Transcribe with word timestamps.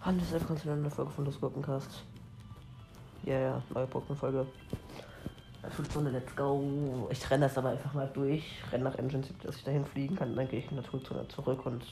Hannes 0.00 0.24
ist 0.24 0.34
einfach 0.34 0.66
eine 0.66 0.90
Folge 0.90 1.10
von 1.12 1.24
das 1.24 1.40
Gurkencast. 1.40 2.04
Ja, 3.24 3.38
ja, 3.38 3.62
neue 3.72 3.86
Pokémon-Folge. 3.86 4.46
Viertelstunde, 5.62 6.10
let's 6.10 6.34
go. 6.34 7.08
Ich 7.10 7.30
renne 7.30 7.46
das 7.46 7.56
aber 7.56 7.70
einfach 7.70 7.94
mal 7.94 8.10
durch. 8.12 8.42
Renne 8.72 8.84
nach 8.84 8.96
Engine 8.96 9.22
City, 9.22 9.46
dass 9.46 9.56
ich 9.56 9.64
dahin 9.64 9.86
fliegen 9.86 10.16
kann. 10.16 10.34
Dann 10.34 10.48
gehe 10.48 10.58
ich 10.58 10.68
in 10.70 10.76
der 10.76 10.84
Naturzone 10.84 11.28
zurück 11.28 11.64
und 11.66 11.84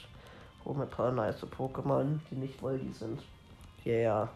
hole 0.65 0.79
mir 0.79 0.85
ein 0.85 0.91
paar 0.91 1.13
nice 1.13 1.45
Pokémon, 1.45 2.19
die 2.31 2.35
nicht 2.35 2.61
Voldi 2.61 2.93
sind. 2.93 3.23
Ja, 3.85 3.93
yeah. 3.93 4.29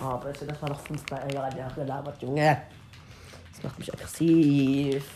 Oh, 0.00 0.04
aber 0.04 0.32
das 0.32 0.62
war 0.62 0.68
noch 0.68 0.80
fünfmal 0.80 1.32
Jahre 1.32 1.74
gelabert, 1.74 2.22
Junge. 2.22 2.62
Das 3.52 3.62
macht 3.62 3.78
mich 3.78 3.92
aggressiv. 3.92 5.10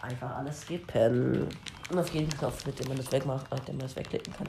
Einfach 0.00 0.36
alles 0.36 0.62
skippen. 0.62 1.48
Und 1.92 1.98
auf 1.98 2.14
jeden 2.14 2.30
Knopf, 2.30 2.64
mit 2.64 2.78
dem 2.78 2.88
man 2.88 2.96
das 2.96 3.12
wegmacht, 3.12 3.52
mit 3.52 3.68
dem 3.68 3.76
man 3.76 3.86
das 3.86 3.96
wegklicken 3.96 4.32
kann. 4.32 4.48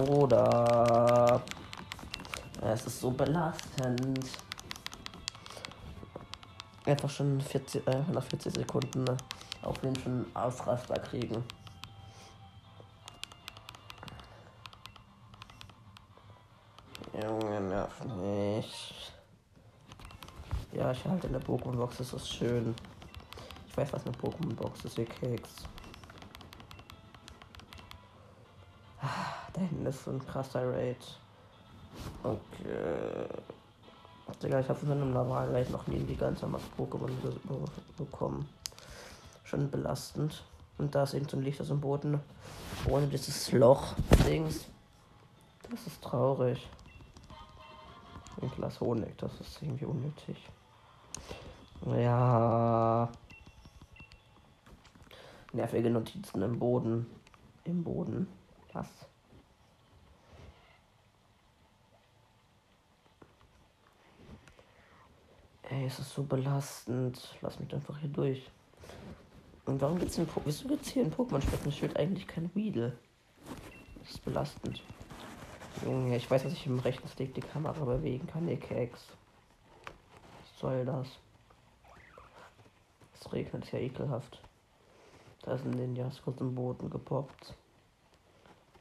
Oder. 0.00 1.42
Es 2.62 2.86
ist 2.86 3.00
so 3.00 3.10
belastend. 3.10 4.28
Einfach 6.86 7.10
schon 7.10 7.40
40, 7.40 7.86
äh, 7.88 8.02
nach 8.12 8.22
40 8.22 8.54
Sekunden 8.54 9.02
ne, 9.02 9.16
auf 9.62 9.78
den 9.78 9.96
schon 9.96 10.24
Ausraster 10.32 10.94
kriegen. 11.00 11.44
Junge, 17.20 17.60
nerv 17.62 18.04
nicht. 18.04 19.12
Ja, 20.70 20.92
ich 20.92 21.04
halte 21.04 21.26
in 21.26 21.32
der 21.32 21.42
Pokémon-Box, 21.42 21.98
das 21.98 22.12
ist 22.12 22.28
schön. 22.28 22.76
Weiß, 23.78 23.92
was 23.92 24.04
eine 24.06 24.16
Pokémon-Box 24.16 24.86
ist, 24.86 24.98
wie 24.98 25.04
Keks. 25.04 25.50
Da 29.52 29.60
hinten 29.60 29.86
ist 29.86 30.02
so 30.02 30.10
ein 30.10 30.26
krasser 30.26 30.68
Raid. 30.74 30.96
Okay. 32.24 33.28
Digga, 34.42 34.58
ich 34.58 34.68
habe 34.68 34.80
von 34.80 34.90
einem 34.90 35.12
normalen 35.12 35.54
Raid 35.54 35.70
noch 35.70 35.86
nie 35.86 36.00
die 36.00 36.16
ganze 36.16 36.48
Masse 36.48 36.66
Pokémon 36.76 37.08
bekommen. 37.96 38.48
Schon 39.44 39.70
belastend. 39.70 40.42
Und 40.78 40.92
da 40.96 41.04
ist 41.04 41.14
eben 41.14 41.28
so 41.28 41.36
ein 41.36 41.44
Licht 41.44 41.60
aus 41.60 41.68
dem 41.68 41.80
Boden. 41.80 42.20
Ohne 42.88 43.06
dieses 43.06 43.52
Loch-Dings. 43.52 44.66
Das 45.70 45.86
ist 45.86 46.02
traurig. 46.02 46.68
Ein 48.42 48.50
Glas 48.50 48.80
Honig, 48.80 49.16
das 49.18 49.40
ist 49.40 49.62
irgendwie 49.62 49.84
unnötig. 49.84 50.48
Ja. 51.86 53.08
Nervige 55.52 55.90
Notizen 55.90 56.42
im 56.42 56.58
Boden. 56.58 57.06
Im 57.64 57.82
Boden. 57.82 58.28
Was? 58.72 58.88
Ey, 65.70 65.86
es 65.86 65.98
ist 65.98 66.14
so 66.14 66.22
belastend. 66.22 67.36
Lass 67.40 67.58
mich 67.60 67.72
einfach 67.74 67.98
hier 67.98 68.10
durch. 68.10 68.50
Und 69.64 69.80
warum 69.80 69.98
gibt's 69.98 70.16
denn 70.16 70.26
po 70.26 70.40
Wieso 70.44 70.68
gibt's 70.68 70.88
hier 70.88 71.04
ein 71.04 71.12
Pokémon 71.12 71.70
Schild 71.70 71.96
eigentlich 71.96 72.26
kein 72.26 72.50
Weedle? 72.54 72.96
Das 74.00 74.10
ist 74.10 74.24
belastend. 74.24 74.82
Junge, 75.84 76.16
ich 76.16 76.30
weiß, 76.30 76.42
dass 76.42 76.52
ich 76.52 76.66
im 76.66 76.78
rechten 76.78 77.08
Stick 77.08 77.34
die 77.34 77.40
Kamera 77.40 77.84
bewegen 77.84 78.26
kann, 78.26 78.48
ihr 78.48 78.58
Keks. 78.58 79.06
Was 80.40 80.58
soll 80.58 80.84
das? 80.84 81.06
Es 83.14 83.32
regnet, 83.32 83.70
ja 83.72 83.78
ekelhaft. 83.78 84.40
Da 85.48 85.54
ist 85.54 85.64
ein 85.64 85.70
Ninja, 85.70 86.06
ist 86.08 86.22
kurz 86.22 86.42
im 86.42 86.54
Boden 86.54 86.90
gepoppt. 86.90 87.56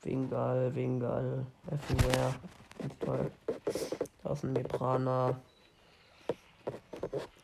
Wingal, 0.04 0.76
Wingal, 0.76 1.46
everywhere. 1.72 2.36
Toll. 3.00 3.32
Da 4.22 4.33
ist 4.33 4.44
ein 4.44 4.52
Mebrana. 4.52 5.39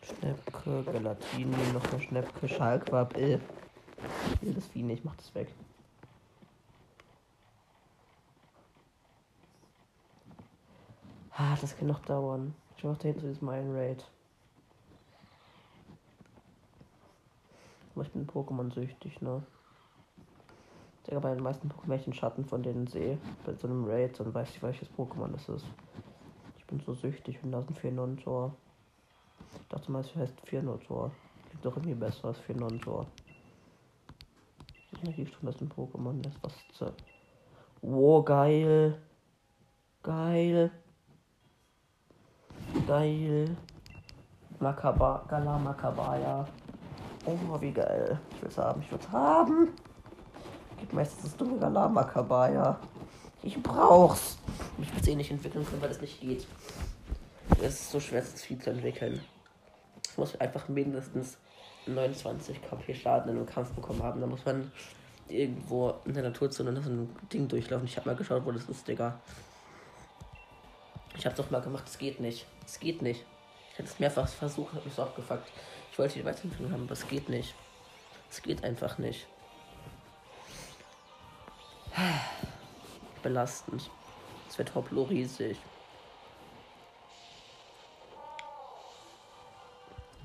Schnäppke, 0.01 0.83
Gelatini, 0.91 1.55
noch 1.73 1.89
eine 1.89 2.01
Schnäppke, 2.01 2.49
Schalquab, 2.49 3.15
äh. 3.15 3.39
Ich 4.33 4.41
will 4.41 4.55
das 4.55 4.67
Vieh 4.67 4.83
nicht, 4.83 5.05
mach 5.05 5.15
das 5.15 5.33
weg. 5.33 5.47
Ah, 11.31 11.55
das 11.61 11.77
kann 11.77 11.87
noch 11.87 12.01
dauern. 12.01 12.53
Ich 12.75 12.83
mach 12.83 12.97
da 12.97 13.03
hinten 13.03 13.21
zu 13.21 13.27
diesem 13.27 13.47
einen 13.47 13.73
Raid. 13.73 14.05
Ich 18.01 18.11
bin 18.11 18.25
Pokémon-süchtig, 18.25 19.21
ne? 19.21 19.43
Ich 20.97 21.03
denke, 21.09 21.21
bei 21.21 21.35
den 21.35 21.43
meisten 21.43 21.69
Pokémon, 21.69 21.95
ich 21.95 22.05
den 22.05 22.13
Schatten 22.13 22.45
von 22.45 22.63
denen 22.63 22.87
sehe, 22.87 23.19
bei 23.45 23.53
so 23.53 23.67
einem 23.67 23.85
Raid, 23.85 24.19
dann 24.19 24.33
weiß 24.33 24.49
ich, 24.49 24.63
welches 24.63 24.89
Pokémon 24.91 25.31
das 25.31 25.47
ist. 25.49 25.65
Ich 26.57 26.65
bin 26.65 26.79
so 26.79 26.93
süchtig, 26.93 27.43
und 27.43 27.51
da 27.51 27.59
ist 27.59 27.69
ein 27.69 27.75
4 27.75 28.17
tor 28.23 28.55
Ich 29.61 29.67
dachte 29.67 29.91
mal, 29.91 29.99
es 29.99 30.15
heißt 30.15 30.33
4 30.45 30.63
tor 30.87 31.11
Klingt 31.49 31.65
doch 31.65 31.75
irgendwie 31.75 31.93
besser 31.93 32.29
als 32.29 32.39
4 32.39 32.57
tor 32.79 33.05
Ich 34.91 34.93
weiß 34.93 35.17
nicht, 35.17 35.41
wie 35.41 35.45
das 35.45 35.61
ein 35.61 35.69
Pokémon 35.69 36.25
ist. 36.25 36.37
Was 36.41 36.53
zur... 36.73 36.93
Wow, 37.81 38.25
geil. 38.25 38.97
Geil. 40.01 40.71
Geil. 42.87 43.57
Makaba, 44.59 45.25
Gala 45.27 45.57
Makabaya. 45.59 46.47
Oh, 47.25 47.61
wie 47.61 47.71
geil. 47.71 48.19
Ich 48.35 48.41
will's 48.41 48.57
haben, 48.57 48.81
ich 48.81 48.91
will's 48.91 49.09
haben. 49.09 49.69
Gib 50.77 50.91
meistens 50.91 51.23
das 51.23 51.37
dumme 51.37 51.57
Gala 51.57 51.87
Makabaya. 51.87 52.77
Ich 53.41 53.61
brauch's. 53.61 54.37
Ich 54.81 54.93
will's 54.93 55.07
eh 55.07 55.15
nicht 55.15 55.31
entwickeln 55.31 55.65
können, 55.65 55.81
weil 55.81 55.91
es 55.91 56.01
nicht 56.01 56.19
geht. 56.19 56.45
Es 57.61 57.75
ist 57.75 57.91
so 57.91 57.99
schwer, 57.99 58.21
das 58.21 58.41
Vieh 58.41 58.57
zu 58.57 58.71
entwickeln. 58.71 59.21
Es 60.05 60.17
muss 60.17 60.35
einfach 60.35 60.67
mindestens 60.67 61.37
29 61.87 62.61
KP 62.61 62.93
Schaden 62.93 63.31
in 63.31 63.37
einem 63.37 63.45
Kampf 63.45 63.71
bekommen 63.71 64.03
haben. 64.03 64.19
Da 64.19 64.27
muss 64.27 64.43
man 64.45 64.71
irgendwo 65.29 65.95
in 66.03 66.13
der 66.13 66.23
Naturzone 66.23 66.81
so 66.81 66.89
ein 66.89 67.15
Ding 67.31 67.47
durchlaufen. 67.47 67.85
Ich 67.85 67.95
habe 67.95 68.09
mal 68.09 68.15
geschaut, 68.15 68.45
wo 68.45 68.51
das 68.51 68.65
ist, 68.65 68.85
Digga. 68.85 69.19
Ich 71.17 71.25
hab's 71.25 71.37
doch 71.37 71.49
mal 71.51 71.61
gemacht, 71.61 71.85
es 71.87 71.97
geht 71.97 72.19
nicht. 72.19 72.45
Es 72.65 72.79
geht 72.79 73.01
nicht. 73.01 73.25
Ich 73.71 73.79
hätte 73.79 73.89
es 73.89 73.99
mehrfach 73.99 74.27
versucht, 74.27 74.73
habe 74.73 74.85
mich 74.85 74.93
so 74.93 75.03
abgefuckt. 75.03 75.51
Ich 75.93 75.99
wollte 75.99 76.15
die 76.15 76.25
Weiterentwicklung 76.25 76.71
haben, 76.71 76.85
aber 76.85 76.93
es 76.93 77.07
geht 77.07 77.29
nicht. 77.29 77.53
Es 78.27 78.41
geht 78.41 78.63
einfach 78.63 78.97
nicht. 78.97 79.27
Belastend. 83.21 83.91
Es 84.49 84.57
wird 84.57 84.73
Hoplo 84.73 85.03
riesig. 85.03 85.55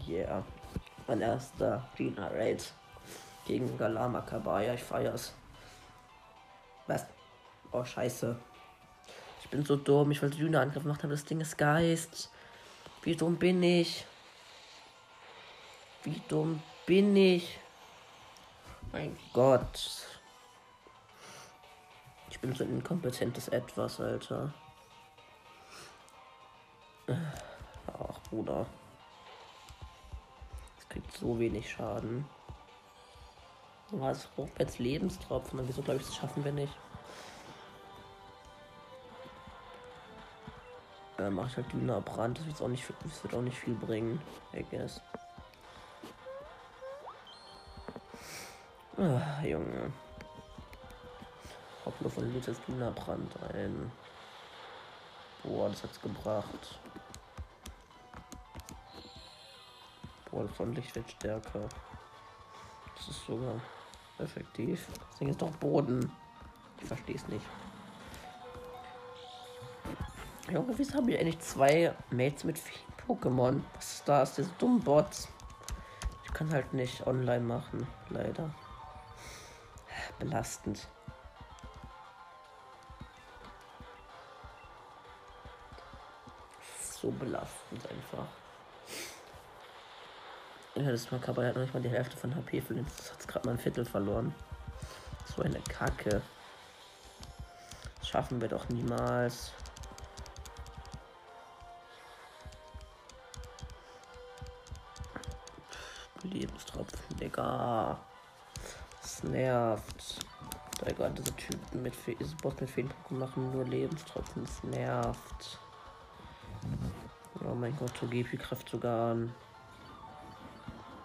Yeah. 0.09 0.43
Mein 1.07 1.21
erster 1.21 1.87
Gina 1.95 2.29
Raid 2.29 2.73
gegen 3.47 3.77
Galama 3.77 4.23
Kabaya. 4.23 4.73
Ich 4.73 4.83
feier's. 4.83 5.35
Was? 6.87 7.05
Oh, 7.73 7.85
scheiße. 7.85 8.39
Ich 9.43 9.51
bin 9.51 9.67
so 9.67 9.77
dumm. 9.77 10.13
Ich 10.13 10.23
wollte 10.23 10.39
Juna 10.39 10.63
Angriff 10.63 10.85
gemacht 10.85 11.03
haben. 11.03 11.11
Das 11.11 11.27
Ding 11.27 11.43
ist 11.43 11.59
Geist. 11.59 12.31
Wie 13.03 13.15
dumm 13.15 13.37
bin 13.37 13.63
ich? 13.63 14.07
Wie 16.09 16.23
dumm 16.27 16.63
bin 16.87 17.15
ich? 17.15 17.59
Mein 18.93 19.15
Gott. 19.35 20.07
Ich 22.31 22.41
bin 22.41 22.55
so 22.55 22.65
ein 22.65 22.71
inkompetentes 22.71 23.49
Etwas, 23.49 24.01
Alter. 24.01 24.55
Ach, 27.09 28.19
Bruder. 28.31 28.65
Es 30.79 30.89
kriegt 30.89 31.13
so 31.13 31.39
wenig 31.39 31.71
Schaden. 31.71 32.25
Was 33.91 34.31
jetzt 34.59 34.79
Lebenstropfen? 34.79 35.61
Wieso 35.69 35.83
glaube 35.83 36.01
ich, 36.01 36.07
das 36.07 36.17
schaffen 36.17 36.43
wir 36.43 36.53
nicht? 36.53 36.73
Äh, 41.19 41.29
mache 41.29 41.49
ich 41.49 41.57
halt 41.59 41.71
Düner 41.71 42.01
Brand. 42.01 42.39
Das 42.39 42.47
wird 42.47 42.63
auch 42.63 42.69
nicht, 42.69 42.91
das 43.05 43.23
wird 43.23 43.35
auch 43.35 43.43
nicht 43.43 43.59
viel 43.59 43.75
bringen. 43.75 44.23
I 44.55 44.65
guess. 44.71 45.03
Ah, 49.01 49.41
Junge. 49.45 49.93
Hop 51.85 52.01
nur 52.01 52.11
von 52.11 52.35
Luthers 52.35 52.61
Düner 52.67 52.91
Brand 52.91 53.33
ein. 53.55 53.93
Boah, 55.45 55.69
das 55.69 55.85
hat's 55.85 56.01
gebracht. 56.03 56.81
Boah, 60.29 60.49
von 60.49 60.75
Licht 60.75 60.97
wird 60.97 61.09
stärker. 61.13 61.69
Das 62.97 63.09
ist 63.09 63.25
sogar 63.25 63.61
effektiv. 64.19 64.89
Das 65.11 65.19
Ding 65.21 65.29
ist 65.29 65.41
doch 65.41 65.53
Boden. 65.53 66.11
Ich 66.81 66.89
verstehe 66.89 67.15
es 67.15 67.29
nicht. 67.29 67.47
Junge, 70.51 70.77
wieso 70.77 70.95
haben 70.95 71.07
wir 71.07 71.21
eigentlich 71.21 71.39
zwei 71.39 71.95
Mates 72.11 72.43
mit 72.43 72.59
vielen 72.59 72.83
Pokémon? 73.07 73.61
Was 73.77 73.95
ist 73.95 74.09
das? 74.09 74.35
Diese 74.35 74.51
dummen 74.59 74.81
Bots. 74.81 75.29
Ich 76.25 76.33
kann 76.33 76.51
halt 76.51 76.75
nicht 76.75 77.07
online 77.07 77.45
machen, 77.45 77.87
leider. 78.11 78.51
Belastend. 80.19 80.87
So 86.81 87.11
belastend 87.11 87.89
einfach. 87.91 88.27
Ja, 90.75 90.91
das 90.91 91.11
Makaber 91.11 91.47
hat 91.47 91.55
noch 91.55 91.63
nicht 91.63 91.75
mal 91.75 91.83
die 91.83 91.89
Hälfte 91.89 92.17
von 92.17 92.35
HP 92.35 92.61
verloren. 92.61 92.87
Das 92.97 93.13
hat 93.13 93.29
gerade 93.29 93.47
mal 93.47 93.53
ein 93.53 93.59
Viertel 93.59 93.85
verloren. 93.85 94.35
So 95.35 95.43
eine 95.43 95.61
Kacke. 95.61 96.23
Das 97.99 98.09
schaffen 98.09 98.41
wir 98.41 98.49
doch 98.49 98.69
niemals. 98.69 99.53
Lebenstropfen, 106.23 107.17
Digga. 107.17 107.99
Nervt. 109.23 110.19
Digga, 110.87 111.09
diese 111.09 111.35
Typen 111.35 111.83
mit 111.83 111.95
diese 112.07 112.37
Boss 112.37 112.55
mit 112.61 112.71
vielen 112.71 112.89
Pokémon 112.89 113.19
machen 113.19 113.53
nur 113.53 113.65
Lebenstropfen. 113.65 114.45
Das 114.45 114.63
nervt. 114.65 115.59
Oh 117.45 117.55
mein 117.55 117.77
Gott, 117.77 117.95
Togepi 117.95 118.37
greift 118.37 118.69
sogar 118.69 119.13
an. 119.13 119.35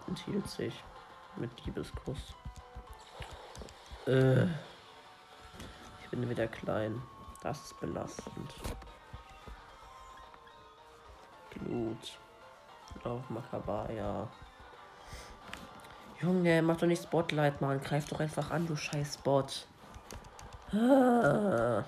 Enthielt 0.06 0.48
sich. 0.48 0.82
Mit 1.36 1.50
Liebeskuss. 1.64 2.34
Äh. 4.06 4.44
Ich 6.02 6.10
bin 6.10 6.28
wieder 6.28 6.46
klein. 6.46 7.02
Das 7.42 7.60
ist 7.64 7.80
belastend. 7.80 8.54
Glut. 11.50 12.18
Auf 13.02 13.28
Makabaya. 13.30 14.28
Junge, 16.20 16.62
mach 16.62 16.76
doch 16.76 16.86
nicht 16.86 17.02
Spotlight, 17.02 17.60
Mann. 17.60 17.80
Greif 17.80 18.08
doch 18.08 18.20
einfach 18.20 18.50
an, 18.50 18.66
du 18.66 18.76
scheiß 18.76 19.18
Bot. 19.18 19.66
Ah. 20.72 21.84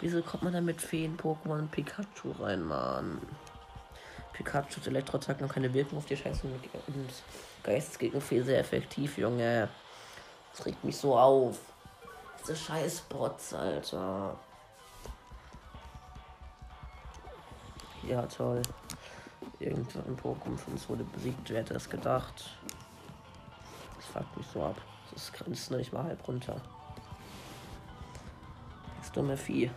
Wieso 0.00 0.22
kommt 0.22 0.42
man 0.42 0.52
da 0.52 0.60
mit 0.60 0.80
Feen-Pokémon 0.80 1.68
Pikachu 1.68 2.32
rein, 2.38 2.62
Mann? 2.62 3.20
Pikachu's 4.32 4.86
Elektroattacken 4.86 5.42
haben 5.42 5.52
keine 5.52 5.72
Wirkung 5.72 5.98
auf 5.98 6.06
die 6.06 6.16
Scheiße 6.16 6.46
und 6.46 7.12
Geistesgegenfee 7.62 8.42
sehr 8.42 8.58
effektiv, 8.58 9.18
Junge. 9.18 9.68
Das 10.52 10.66
regt 10.66 10.82
mich 10.84 10.96
so 10.96 11.18
auf. 11.18 11.58
Diese 12.40 12.56
scheiß 12.56 13.02
Bots, 13.02 13.52
Alter. 13.52 14.38
Ja, 18.08 18.22
toll. 18.26 18.62
Irgendein 19.58 20.16
Pokémon 20.16 20.56
von 20.56 20.72
uns 20.72 20.88
wurde 20.88 21.04
besiegt. 21.04 21.50
Wer 21.50 21.60
hätte 21.60 21.74
das 21.74 21.88
gedacht? 21.88 22.50
Das 23.96 24.06
fuckt 24.06 24.36
mich 24.36 24.46
so 24.46 24.62
ab. 24.62 24.76
Das 25.12 25.32
grenzt 25.32 25.70
nicht 25.70 25.92
mal 25.92 26.04
halb 26.04 26.26
runter. 26.26 26.60
Das 28.98 29.12
dumme 29.12 29.36
Vieh. 29.36 29.70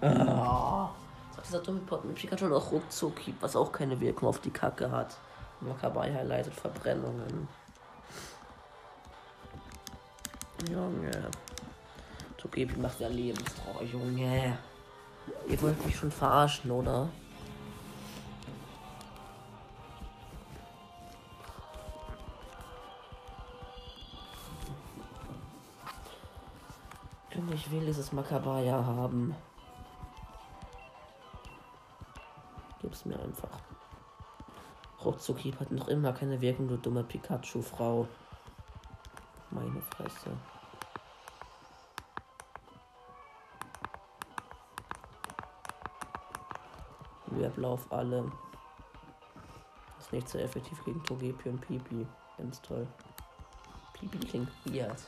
Ah. 0.00 0.90
Dieser 1.46 1.60
dumme 1.60 1.80
mit 2.04 2.16
Pikachu 2.16 2.46
noch 2.46 2.72
ruckzuck 2.72 3.20
was 3.40 3.54
auch 3.54 3.70
keine 3.70 4.00
Wirkung 4.00 4.28
auf 4.28 4.40
die 4.40 4.50
Kacke 4.50 4.90
hat. 4.90 5.16
Makabai 5.60 6.10
leitet 6.24 6.54
Verbrennungen. 6.54 7.48
Junge. 10.68 11.30
Togepi 12.38 12.78
macht 12.78 13.00
ja 13.00 13.08
Lebenstrauer, 13.08 13.82
Junge. 13.82 14.58
Ihr 15.48 15.62
wollt 15.62 15.84
mich 15.84 15.96
schon 15.96 16.10
verarschen, 16.10 16.70
oder? 16.70 17.08
Ich 27.52 27.70
will 27.70 27.84
dieses 27.84 28.12
Makabaya 28.12 28.84
haben. 28.84 29.34
Gib's 32.80 33.04
mir 33.04 33.18
einfach. 33.18 33.58
Ruckzucki 35.04 35.52
hat 35.52 35.70
noch 35.72 35.88
immer 35.88 36.12
keine 36.12 36.40
Wirkung, 36.40 36.68
du 36.68 36.76
dumme 36.76 37.02
Pikachu-Frau. 37.02 38.06
Meine 39.50 39.80
Fresse. 39.80 40.30
Wirbel 47.28 47.64
auf 47.64 47.90
alle. 47.92 48.30
Ist 49.98 50.12
nicht 50.12 50.28
so 50.28 50.38
effektiv 50.38 50.84
gegen 50.84 51.02
Togepi 51.04 51.48
und 51.48 51.60
Pipi. 51.60 52.06
Ganz 52.38 52.60
toll. 52.62 52.86
Pipi 53.94 54.18
klingt 54.18 54.50
weird. 54.64 55.00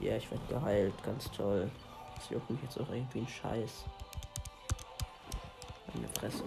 Ja, 0.00 0.16
ich 0.16 0.30
werde 0.30 0.44
geheilt. 0.48 1.02
Ganz 1.02 1.30
toll. 1.30 1.70
Das 2.16 2.30
juckt 2.30 2.50
mich 2.50 2.62
jetzt 2.62 2.78
auch 2.78 2.88
irgendwie 2.88 3.20
ein 3.20 3.28
Scheiß. 3.28 3.84
Meine 5.92 6.08
Fresse. 6.08 6.44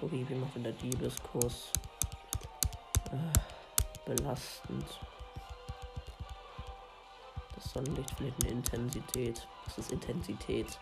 Togepi 0.00 0.34
macht 0.34 0.56
in 0.56 0.62
der 0.64 0.72
Diebeskurs. 0.72 1.70
Äh, 3.12 4.06
belastend. 4.06 5.00
Verliert 7.78 8.12
eine 8.40 8.50
Intensität. 8.50 9.46
Was 9.64 9.78
ist 9.78 9.92
Intensität? 9.92 10.80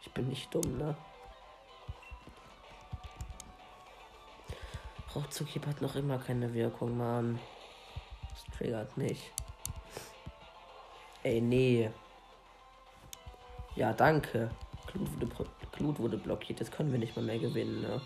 Ich 0.00 0.10
bin 0.12 0.28
nicht 0.28 0.54
dumm, 0.54 0.78
ne? 0.78 0.96
Rauchzugheber 5.14 5.68
hat 5.68 5.82
noch 5.82 5.94
immer 5.94 6.16
keine 6.18 6.54
Wirkung, 6.54 6.96
Mann. 6.96 7.38
Das 8.30 8.56
triggert 8.56 8.96
nicht. 8.96 9.30
Ey, 11.22 11.42
nee. 11.42 11.90
Ja, 13.74 13.92
danke. 13.92 14.50
Glut 14.86 15.12
wurde, 15.20 15.50
Glut 15.72 15.98
wurde 15.98 16.16
blockiert. 16.16 16.60
Jetzt 16.60 16.72
können 16.72 16.92
wir 16.92 16.98
nicht 16.98 17.14
mal 17.14 17.26
mehr 17.26 17.38
gewinnen, 17.38 17.82
ne? 17.82 18.00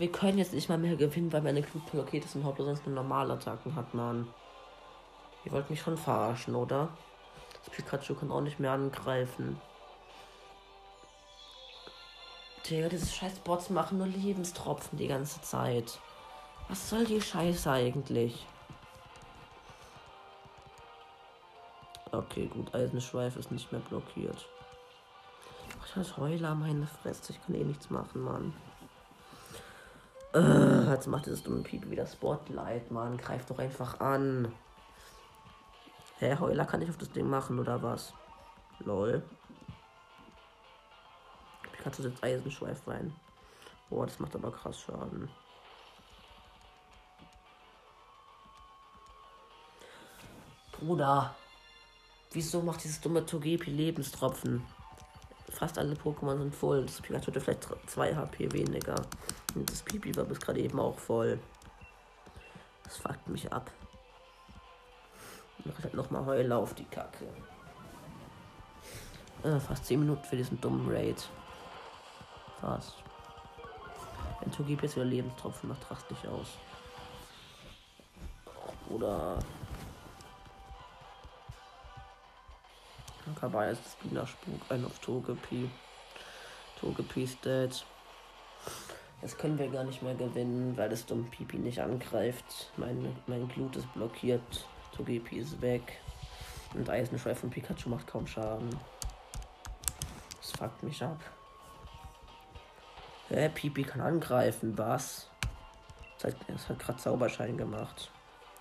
Wir 0.00 0.10
können 0.10 0.38
jetzt 0.38 0.54
nicht 0.54 0.68
mal 0.68 0.78
mehr 0.78 0.96
gewinnen, 0.96 1.32
weil 1.32 1.42
meine 1.42 1.60
Glut 1.60 1.90
blockiert 1.90 2.24
ist 2.24 2.34
und 2.34 2.42
sonst 2.42 2.86
eine 2.86 2.94
normale 2.94 3.34
Attacken 3.34 3.76
hat, 3.76 3.92
Mann. 3.92 4.26
Ihr 5.44 5.52
wollt 5.52 5.68
mich 5.68 5.80
schon 5.80 5.98
verarschen, 5.98 6.54
oder? 6.54 6.88
Das 7.64 7.74
Pikachu 7.74 8.14
kann 8.14 8.32
auch 8.32 8.40
nicht 8.40 8.58
mehr 8.58 8.72
angreifen. 8.72 9.60
Digga, 12.66 12.88
diese 12.88 13.06
scheiß 13.06 13.40
Bots 13.40 13.68
machen 13.68 13.98
nur 13.98 14.06
Lebenstropfen 14.06 14.96
die 14.96 15.08
ganze 15.08 15.42
Zeit. 15.42 15.98
Was 16.68 16.88
soll 16.88 17.04
die 17.04 17.20
Scheiße 17.20 17.70
eigentlich? 17.70 18.46
Okay, 22.12 22.46
gut, 22.46 22.74
Eisenschweif 22.74 23.36
ist 23.36 23.50
nicht 23.50 23.70
mehr 23.70 23.80
blockiert. 23.82 24.48
Ach, 25.82 25.94
das 25.94 26.16
Heuler, 26.16 26.54
meine 26.54 26.86
Fresse. 26.86 27.32
Ich 27.32 27.44
kann 27.44 27.54
eh 27.54 27.64
nichts 27.64 27.90
machen, 27.90 28.22
Mann. 28.22 28.54
Äh, 30.32 30.90
jetzt 30.90 31.08
macht 31.08 31.26
dieses 31.26 31.42
dumme 31.42 31.62
Piep 31.62 31.90
wieder 31.90 32.06
Spotlight, 32.06 32.90
Mann. 32.90 33.16
Greift 33.16 33.50
doch 33.50 33.58
einfach 33.58 34.00
an. 34.00 34.52
Hä, 36.18 36.36
Heuler 36.38 36.66
kann 36.66 36.82
ich 36.82 36.88
auf 36.88 36.98
das 36.98 37.10
Ding 37.10 37.28
machen, 37.28 37.58
oder 37.58 37.82
was? 37.82 38.12
Lol. 38.80 39.22
Pikachu 41.72 42.02
setzt 42.02 42.22
Eisenschweif 42.22 42.86
rein. 42.86 43.12
Boah, 43.88 44.06
das 44.06 44.20
macht 44.20 44.36
aber 44.36 44.52
krass 44.52 44.80
Schaden. 44.80 45.28
Bruder. 50.72 51.34
Wieso 52.32 52.62
macht 52.62 52.84
dieses 52.84 53.00
dumme 53.00 53.26
Togepi 53.26 53.70
Lebenstropfen? 53.70 54.64
Fast 55.50 55.78
alle 55.78 55.94
Pokémon 55.94 56.38
sind 56.38 56.54
voll. 56.54 56.86
Das 56.86 57.00
Pikachu 57.00 57.26
hatte 57.26 57.40
vielleicht 57.40 57.68
2 57.86 58.14
HP 58.14 58.52
weniger. 58.52 58.94
Und 59.54 59.70
das 59.70 59.82
Pipi 59.82 60.14
war 60.16 60.24
bis 60.24 60.40
gerade 60.40 60.60
eben 60.60 60.78
auch 60.78 60.98
voll. 60.98 61.38
Das 62.84 62.96
fuckt 62.96 63.28
mich 63.28 63.52
ab. 63.52 63.70
Mach 65.64 65.82
halt 65.82 65.94
nochmal 65.94 66.24
Heule 66.24 66.56
auf 66.56 66.74
die 66.74 66.84
Kacke. 66.84 67.26
Äh, 69.42 69.58
fast 69.58 69.86
10 69.86 70.00
Minuten 70.00 70.24
für 70.24 70.36
diesen 70.36 70.60
dummen 70.60 70.88
Raid. 70.90 71.28
Fast. 72.60 72.94
Wenn 74.40 74.52
Togepi 74.52 74.86
jetzt 74.86 74.96
wieder 74.96 75.04
Lebenstropfen 75.04 75.68
macht, 75.68 75.90
rast 75.90 76.10
dich 76.10 76.26
aus. 76.28 76.58
Oder. 78.88 79.38
Kabaya 83.38 83.70
ist 83.70 83.82
Spieler 83.92 84.26
Spuk, 84.26 84.60
ein 84.68 84.84
auf 84.84 84.98
Togepi. 84.98 85.70
Togepi 86.80 87.24
ist 87.24 87.44
dead. 87.44 87.84
Jetzt 89.22 89.38
können 89.38 89.58
wir 89.58 89.68
gar 89.68 89.84
nicht 89.84 90.02
mehr 90.02 90.14
gewinnen, 90.14 90.76
weil 90.78 90.88
das 90.88 91.04
dumme 91.04 91.24
Pipi 91.24 91.58
nicht 91.58 91.78
angreift. 91.78 92.72
Mein, 92.76 93.14
mein 93.26 93.46
Glut 93.48 93.76
ist 93.76 93.92
blockiert. 93.92 94.66
Togepi 94.96 95.38
ist 95.38 95.60
weg. 95.60 96.00
Und 96.72 96.88
Eisenschweif 96.88 97.40
von 97.40 97.50
Pikachu 97.50 97.90
macht 97.90 98.06
kaum 98.06 98.26
Schaden. 98.26 98.70
Das 100.40 100.52
fuckt 100.52 100.82
mich 100.82 101.02
ab. 101.02 101.20
Hä, 103.28 103.50
Pipi 103.50 103.82
kann 103.82 104.00
angreifen, 104.00 104.76
was? 104.78 105.30
Das 106.18 106.32
hat, 106.32 106.68
hat 106.68 106.78
gerade 106.78 106.98
Zauberschein 106.98 107.56
gemacht. 107.56 108.10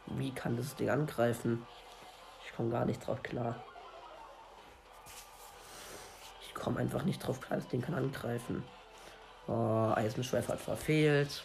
Wie 0.07 0.31
kann 0.31 0.57
das 0.57 0.75
Ding 0.75 0.89
angreifen? 0.89 1.65
Ich 2.45 2.53
komme 2.53 2.69
gar 2.69 2.85
nicht 2.85 3.05
drauf 3.05 3.23
klar. 3.23 3.63
Ich 6.41 6.53
komme 6.53 6.79
einfach 6.79 7.03
nicht 7.03 7.25
drauf 7.25 7.39
klar, 7.39 7.59
das 7.59 7.67
Ding 7.69 7.81
kann 7.81 7.95
angreifen. 7.95 8.63
Oh, 9.49 9.91
Eisenschweif 9.95 10.47
hat 10.47 10.59
verfehlt. 10.59 11.43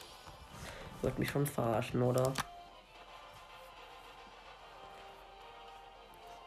Wollt 1.00 1.18
mich 1.18 1.30
schon 1.30 1.46
verarschen, 1.46 2.02
oder? 2.02 2.34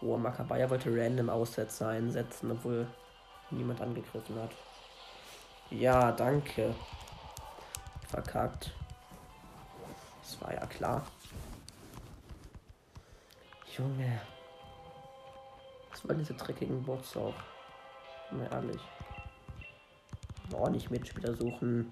Oh, 0.02 0.18
Makabaya 0.18 0.70
wollte 0.70 0.96
random 0.96 1.32
Aussetzer 1.32 1.88
einsetzen, 1.88 2.52
obwohl 2.52 2.86
niemand 3.50 3.82
angegriffen 3.82 4.40
hat. 4.40 4.52
Ja, 5.72 6.12
danke. 6.12 6.76
Verkackt. 8.08 8.72
Das 10.22 10.40
war 10.42 10.54
ja 10.54 10.66
klar. 10.68 11.08
Junge. 13.76 14.22
Was 15.90 16.08
waren 16.08 16.20
diese 16.20 16.36
dreckigen 16.36 16.84
Bots 16.84 17.18
auch? 17.18 17.34
Mal 18.30 18.48
ehrlich. 18.52 18.82
Nicht 20.72 20.92
Mitspieler 20.92 21.34
suchen. 21.34 21.92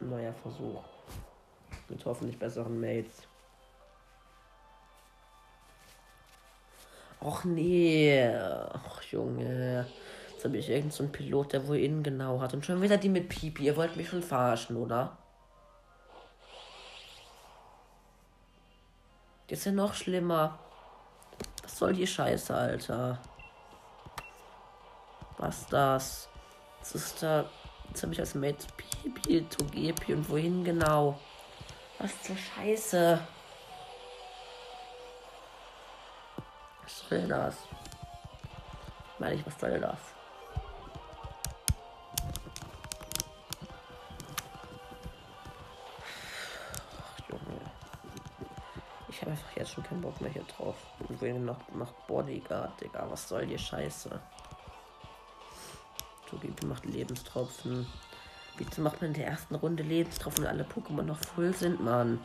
Neuer 0.00 0.32
Versuch. 0.32 0.82
Mit 1.88 2.04
hoffentlich 2.04 2.38
besseren 2.38 2.80
Mates. 2.80 3.26
Och 7.20 7.44
nee. 7.44 8.28
Ach 8.34 9.02
Junge. 9.02 9.86
Jetzt 10.32 10.44
habe 10.44 10.56
ich 10.58 10.68
irgendeinen 10.68 10.90
so 10.90 11.08
Pilot, 11.08 11.52
der 11.52 11.66
wohl 11.66 11.78
innen 11.78 12.02
genau 12.02 12.40
hat. 12.40 12.54
Und 12.54 12.64
schon 12.64 12.82
wieder 12.82 12.96
die 12.96 13.08
mit 13.08 13.28
Pipi. 13.28 13.64
Ihr 13.64 13.76
wollt 13.76 13.96
mich 13.96 14.08
schon 14.08 14.22
verarschen, 14.22 14.76
oder? 14.76 15.16
Das 19.48 19.58
ist 19.58 19.64
ja 19.66 19.72
noch 19.72 19.94
schlimmer. 19.94 20.58
Soll 21.74 21.92
die 21.92 22.06
Scheiße, 22.06 22.54
Alter? 22.54 23.18
Was 25.38 25.66
das? 25.66 26.28
Was 26.78 26.94
ist 26.94 27.20
da? 27.20 27.46
Jetzt 27.88 28.04
habe 28.04 28.12
ich 28.12 28.20
als 28.20 28.36
Mate 28.36 28.64
Pipi, 28.76 29.44
Togepi 29.48 30.14
und 30.14 30.28
wohin 30.28 30.62
genau? 30.62 31.18
Was 31.98 32.22
zur 32.22 32.36
Scheiße? 32.36 33.18
Was 36.84 37.08
soll 37.08 37.26
das? 37.26 37.56
Meine 39.18 39.34
ich, 39.34 39.44
was 39.44 39.58
soll 39.58 39.80
das? 39.80 40.13
Keinen 49.94 50.02
Bock 50.02 50.20
mehr 50.20 50.30
hier 50.30 50.44
drauf. 50.44 50.76
Wohin 51.08 51.44
noch 51.44 51.58
macht 51.72 51.94
Bodyguard, 52.06 52.80
Digga. 52.80 53.06
Was 53.08 53.28
soll 53.28 53.46
die 53.46 53.58
Scheiße? 53.58 54.20
Togepi 56.28 56.66
macht 56.66 56.84
Lebenstropfen. 56.84 57.86
Wieso 58.56 58.82
macht 58.82 59.00
man 59.00 59.10
in 59.10 59.14
der 59.14 59.26
ersten 59.26 59.54
Runde 59.54 59.82
Lebenstropfen, 59.82 60.44
wenn 60.44 60.50
alle 60.50 60.64
Pokémon 60.64 61.02
noch 61.02 61.18
voll 61.18 61.54
sind, 61.54 61.80
Mann? 61.80 62.24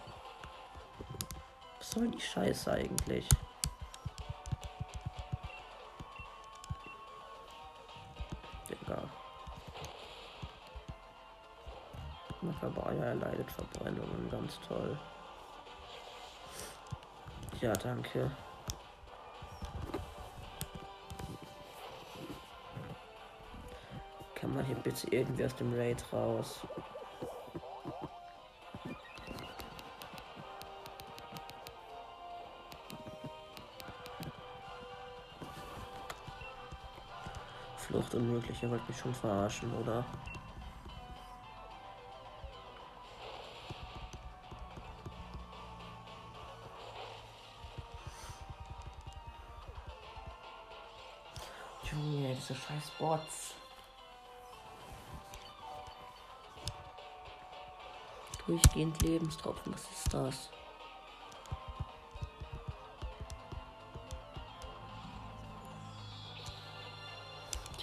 Was 1.77 1.91
soll 1.91 2.07
die 2.07 2.21
Scheiße 2.21 2.71
eigentlich? 2.71 3.27
Digga. 8.69 9.03
Makabaya 12.41 13.05
erleidet 13.05 13.51
Verbrennungen, 13.51 14.29
ganz 14.31 14.59
toll. 14.67 14.97
Ja, 17.61 17.73
danke. 17.73 18.31
Kann 24.35 24.55
man 24.55 24.63
hier 24.63 24.77
bitte 24.77 25.07
irgendwie 25.11 25.43
aus 25.43 25.55
dem 25.57 25.73
Raid 25.73 26.01
raus? 26.13 26.61
Flucht 37.75 38.15
unmöglich, 38.15 38.63
ihr 38.63 38.69
wollt 38.69 38.87
mich 38.87 38.97
schon 38.97 39.13
verarschen, 39.13 39.73
oder? 39.75 40.05
1000 58.89 59.01
Lebenstropfen. 59.03 59.73
Was 59.73 59.83
ist 59.83 60.13
das? 60.13 60.49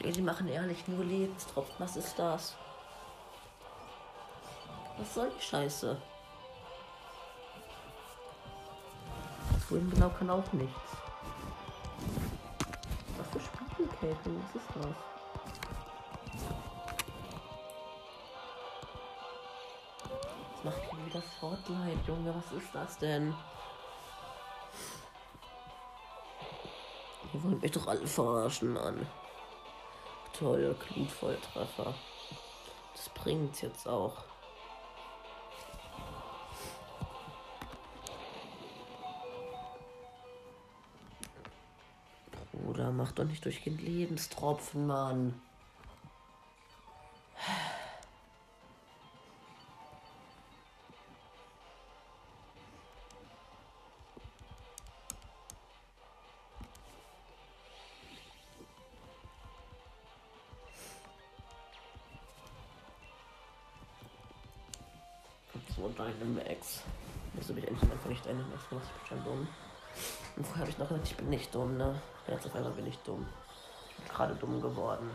Die 0.03 0.23
machen 0.23 0.47
ehrlich 0.47 0.87
nur 0.87 1.05
Lebenstropfen. 1.05 1.75
Was 1.79 1.97
ist 1.97 2.17
das? 2.17 2.55
Was 4.99 5.15
soll 5.15 5.31
die 5.37 5.43
Scheiße? 5.45 6.01
Wohin 9.69 9.91
genau 9.91 10.09
kann 10.11 10.31
auch 10.31 10.53
nichts. 10.53 10.79
Was 13.19 13.29
für 13.31 13.41
Spiegelketten? 13.41 14.45
Was 14.45 14.63
ist 14.63 14.71
das? 14.77 15.16
Hier 21.07 21.15
wieder 21.15 21.23
Fortnite, 21.23 22.01
Junge? 22.09 22.35
Was 22.35 22.53
ist 22.53 22.75
das 22.75 22.99
denn? 22.99 23.33
Ihr 27.33 27.45
wollt 27.45 27.63
mich 27.63 27.71
doch 27.71 27.87
alle 27.87 28.07
verarschen, 28.07 28.73
Mann. 28.73 29.07
Toll, 30.37 30.75
Glutvolltreffer. 30.89 31.95
Das 32.95 33.09
bringt's 33.11 33.61
jetzt 33.61 33.87
auch. 33.87 34.25
Bruder, 42.53 42.91
mach 42.91 43.13
doch 43.13 43.25
nicht 43.25 43.45
durchgehend 43.45 43.81
Lebenstropfen, 43.81 44.89
Mann. 44.89 45.41
Dynamax 68.67 68.69
gemacht? 68.69 68.87
Ich 68.87 69.09
bin 69.09 69.19
schon 69.19 69.25
dumm. 69.25 69.49
Und 70.37 70.47
vorher 70.47 70.61
habe 70.61 70.71
ich 70.71 70.79
noch 70.79 70.89
gesagt, 70.89 71.07
ich 71.07 71.17
bin 71.17 71.31
nicht 71.31 71.55
dumm, 71.55 71.77
ne? 71.77 72.01
Jetzt 72.29 72.47
auf 72.47 72.55
einmal 72.55 72.73
bin 72.73 72.87
ich 72.87 72.99
dumm. 72.99 73.27
Ich 73.91 73.97
bin 73.97 74.09
gerade 74.09 74.35
dumm 74.35 74.61
geworden. 74.61 75.11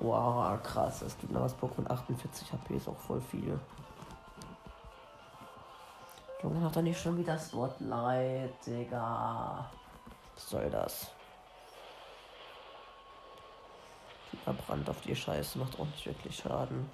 Wow, 0.00 0.60
krass. 0.62 1.02
Es 1.02 1.16
gibt 1.18 1.32
noch 1.32 1.42
was 1.42 1.56
Pokémon 1.56 1.88
48 1.88 2.52
HP, 2.52 2.76
ist 2.76 2.88
auch 2.88 2.98
voll 2.98 3.20
viel. 3.20 3.58
Junge, 6.42 6.64
hat 6.64 6.74
doch 6.74 6.82
nicht 6.82 7.00
schon 7.00 7.18
wieder 7.18 7.38
Spotlight, 7.38 8.66
Digga. 8.66 9.70
Was 10.34 10.48
soll 10.48 10.70
das? 10.70 11.12
Verbrannt 14.44 14.88
auf 14.88 15.00
die 15.02 15.14
Scheiße, 15.14 15.58
macht 15.58 15.78
auch 15.78 15.86
nicht 15.86 16.06
wirklich 16.06 16.36
Schaden. 16.36 16.86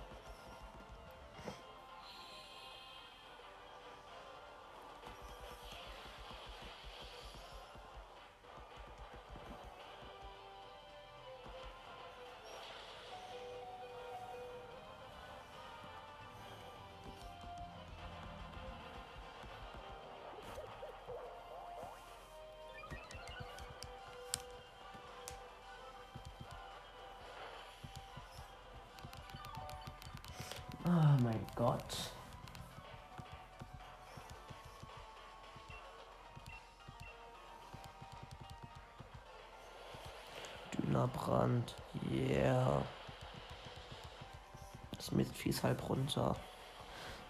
Oh 30.89 31.23
mein 31.23 31.45
Gott. 31.57 32.13
Dünnerbrand. 40.79 41.75
Yeah. 42.09 42.83
Das 44.97 45.11
Mistvieh 45.11 45.51
ist 45.51 45.65
halb 45.65 45.89
runter. 45.89 46.37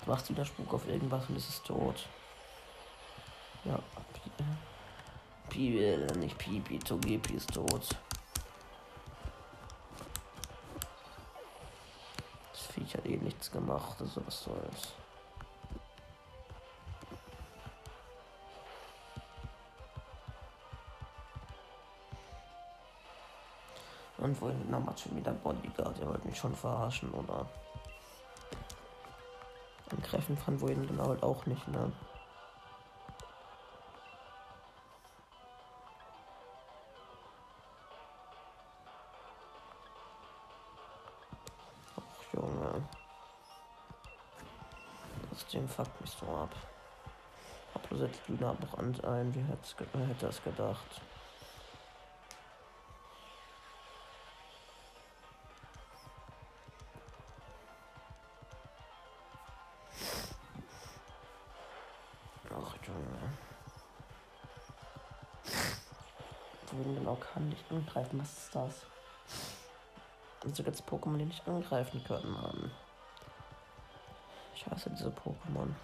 Du 0.04 0.10
machst 0.10 0.28
wieder 0.28 0.44
Spuk 0.44 0.75
auf 0.75 0.86
irgendwas 0.86 1.26
und 1.30 1.36
es 1.36 1.48
ist 1.48 1.64
tot. 1.64 2.06
Ja. 3.64 3.78
Pipi, 5.48 5.96
nicht 6.18 6.36
Pipi, 6.36 6.78
Togepi 6.78 7.34
ist 7.34 7.54
tot. 7.54 7.96
Eh 13.06 13.16
nichts 13.16 13.50
gemacht, 13.50 13.96
also 14.00 14.20
was 14.26 14.44
soll's. 14.44 14.92
Und 24.18 24.40
wohin 24.40 24.70
nochmal 24.70 24.96
schon 24.96 25.16
wieder 25.16 25.32
Bodyguard, 25.32 25.98
ihr 25.98 26.08
wollt 26.08 26.25
mich 26.25 26.38
schon 26.38 26.54
verarschen, 26.54 27.10
oder? 27.12 27.46
Angreifen 29.90 30.36
von 30.36 30.60
wohin 30.60 30.86
genau 30.86 31.08
halt 31.08 31.22
auch 31.22 31.44
nicht, 31.46 31.68
ne? 31.68 31.92
Ab. 46.47 46.55
Pablo 47.75 47.99
setzt 47.99 48.21
Brand 48.55 49.05
ein, 49.05 49.35
wie 49.35 49.43
hätte 49.43 50.26
es 50.29 50.43
gedacht? 50.43 51.00
angreifen. 67.71 68.21
Was 68.21 68.38
ist 68.38 68.55
das? 68.55 68.75
Also 70.45 70.62
jetzt 70.62 70.83
Pokémon, 70.88 71.19
die 71.19 71.25
nicht 71.25 71.47
angreifen 71.49 72.03
können, 72.05 72.31
Mann. 72.33 72.71
Ich 74.55 74.67
hasse 74.67 74.91
diese 74.91 75.09
Pokémon. 75.09 75.75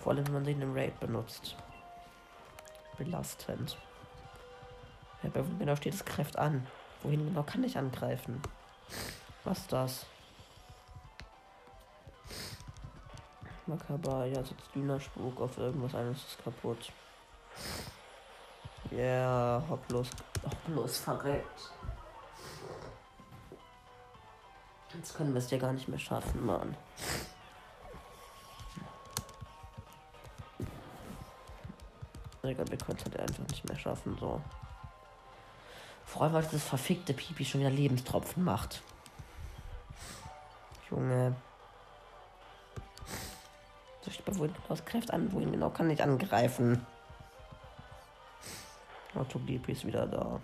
Vor 0.00 0.12
allem, 0.12 0.26
wenn 0.26 0.34
man 0.34 0.46
in 0.46 0.62
einem 0.62 0.74
Raid 0.74 0.98
benutzt. 1.00 1.56
Belastend. 2.96 3.76
Ja, 5.22 5.30
bei 5.30 5.42
genau 5.58 5.76
steht 5.76 5.94
es 5.94 6.04
Kräft 6.04 6.38
an. 6.38 6.66
Wohin 7.02 7.26
genau 7.26 7.42
kann 7.42 7.64
ich 7.64 7.76
angreifen? 7.76 8.40
Was 9.44 9.58
ist 9.58 9.72
das? 9.72 10.06
Makaber, 13.66 14.24
ja, 14.24 14.42
sitzt 14.42 14.74
Dünnerspuk 14.74 15.40
auf 15.40 15.58
irgendwas, 15.58 15.94
eines 15.94 16.24
ist 16.24 16.42
kaputt. 16.42 16.90
Ja, 18.90 18.98
yeah, 18.98 19.62
hopp 19.68 19.90
los. 19.92 20.08
Doch 20.42 20.54
bloß 20.66 20.98
verreckt. 20.98 21.70
Jetzt 24.94 25.14
können 25.16 25.34
wir 25.34 25.38
es 25.38 25.50
ja 25.50 25.58
gar 25.58 25.72
nicht 25.72 25.86
mehr 25.88 25.98
schaffen, 25.98 26.46
Mann. 26.46 26.74
Egal, 32.48 32.68
wir 32.70 32.78
können 32.78 32.98
es 32.98 33.04
halt 33.04 33.18
einfach 33.18 33.46
nicht 33.48 33.68
mehr 33.68 33.78
schaffen, 33.78 34.16
so. 34.18 34.40
Vor 36.04 36.22
allem, 36.22 36.32
weil 36.32 36.42
das 36.42 36.62
verfickte 36.62 37.12
Pipi 37.12 37.44
schon 37.44 37.60
wieder 37.60 37.70
Lebenstropfen 37.70 38.42
macht. 38.42 38.82
Junge. 40.90 41.36
So, 44.00 44.10
ich 44.10 44.24
bei 44.24 44.36
wohin 44.36 44.54
aus 44.68 44.84
Kräfte 44.84 45.12
an, 45.12 45.30
wohin 45.32 45.52
genau 45.52 45.70
kann 45.70 45.90
ich 45.90 46.02
angreifen? 46.02 46.86
Autogp 49.14 49.68
ist 49.68 49.84
wieder 49.84 50.06
da. 50.06 50.40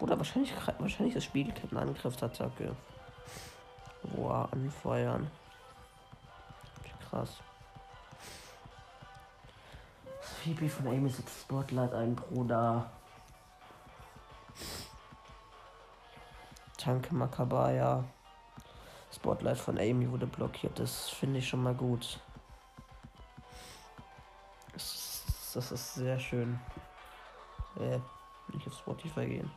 Oder 0.00 0.16
wahrscheinlich, 0.16 0.52
wahrscheinlich 0.78 1.14
das 1.14 1.24
Spiegelketten 1.24 1.76
Angriffsattacke. 1.76 2.74
Boah, 4.02 4.48
anfeuern. 4.52 5.30
Krass. 7.10 7.40
Phoebe 10.42 10.68
von 10.68 10.86
Amy 10.86 11.10
sitzt 11.10 11.40
Spotlight 11.40 11.92
ein, 11.92 12.14
Bruder. 12.14 12.90
Tanke 16.76 17.14
Makabaya. 17.14 18.04
Spotlight 19.12 19.58
von 19.58 19.78
Amy 19.78 20.10
wurde 20.10 20.26
blockiert. 20.26 20.78
Das 20.78 21.08
finde 21.08 21.40
ich 21.40 21.48
schon 21.48 21.62
mal 21.62 21.74
gut. 21.74 22.20
das 25.58 25.72
ist 25.72 25.94
sehr 25.94 26.18
schön. 26.20 26.60
Äh, 27.80 27.98
ich 28.56 28.66
auf 28.66 28.78
Spotify 28.78 29.26
gehen. 29.26 29.50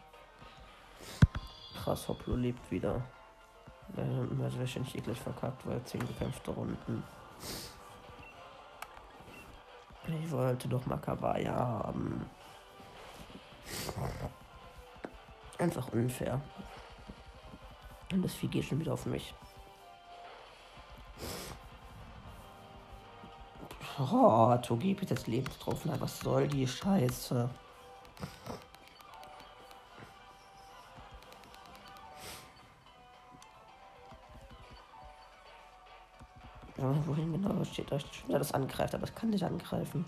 Krass, 1.75 2.07
Hopplo 2.07 2.35
lebt 2.35 2.71
wieder. 2.71 3.03
Äh, 3.97 4.01
also 4.43 4.59
wahrscheinlich 4.59 4.95
eklig 4.95 5.19
verkackt, 5.19 5.65
weil 5.67 5.83
10 5.83 5.99
gekämpfte 6.07 6.51
Runden. 6.51 7.03
Ich 10.19 10.31
wollte 10.31 10.67
doch 10.67 10.85
Makabaya 10.85 11.55
haben. 11.55 12.29
Einfach 15.57 15.87
unfair. 15.93 16.41
Und 18.11 18.23
das 18.23 18.33
Vieh 18.33 18.47
geht 18.47 18.65
schon 18.65 18.79
wieder 18.79 18.93
auf 18.93 19.05
mich. 19.05 19.33
Oh, 23.99 24.57
bitte 24.95 25.13
das 25.13 25.27
Leben 25.27 25.45
getroffen. 25.45 25.91
Was 25.99 26.19
soll 26.19 26.47
die 26.47 26.67
Scheiße? 26.67 27.49
Ja, 36.81 36.95
wohin 37.05 37.31
genau 37.31 37.63
steht 37.63 37.91
da? 37.91 37.99
Schon 37.99 38.31
das 38.31 38.53
angreift, 38.53 38.95
aber 38.95 39.03
es 39.03 39.13
kann 39.13 39.29
nicht 39.29 39.43
angreifen. 39.43 40.03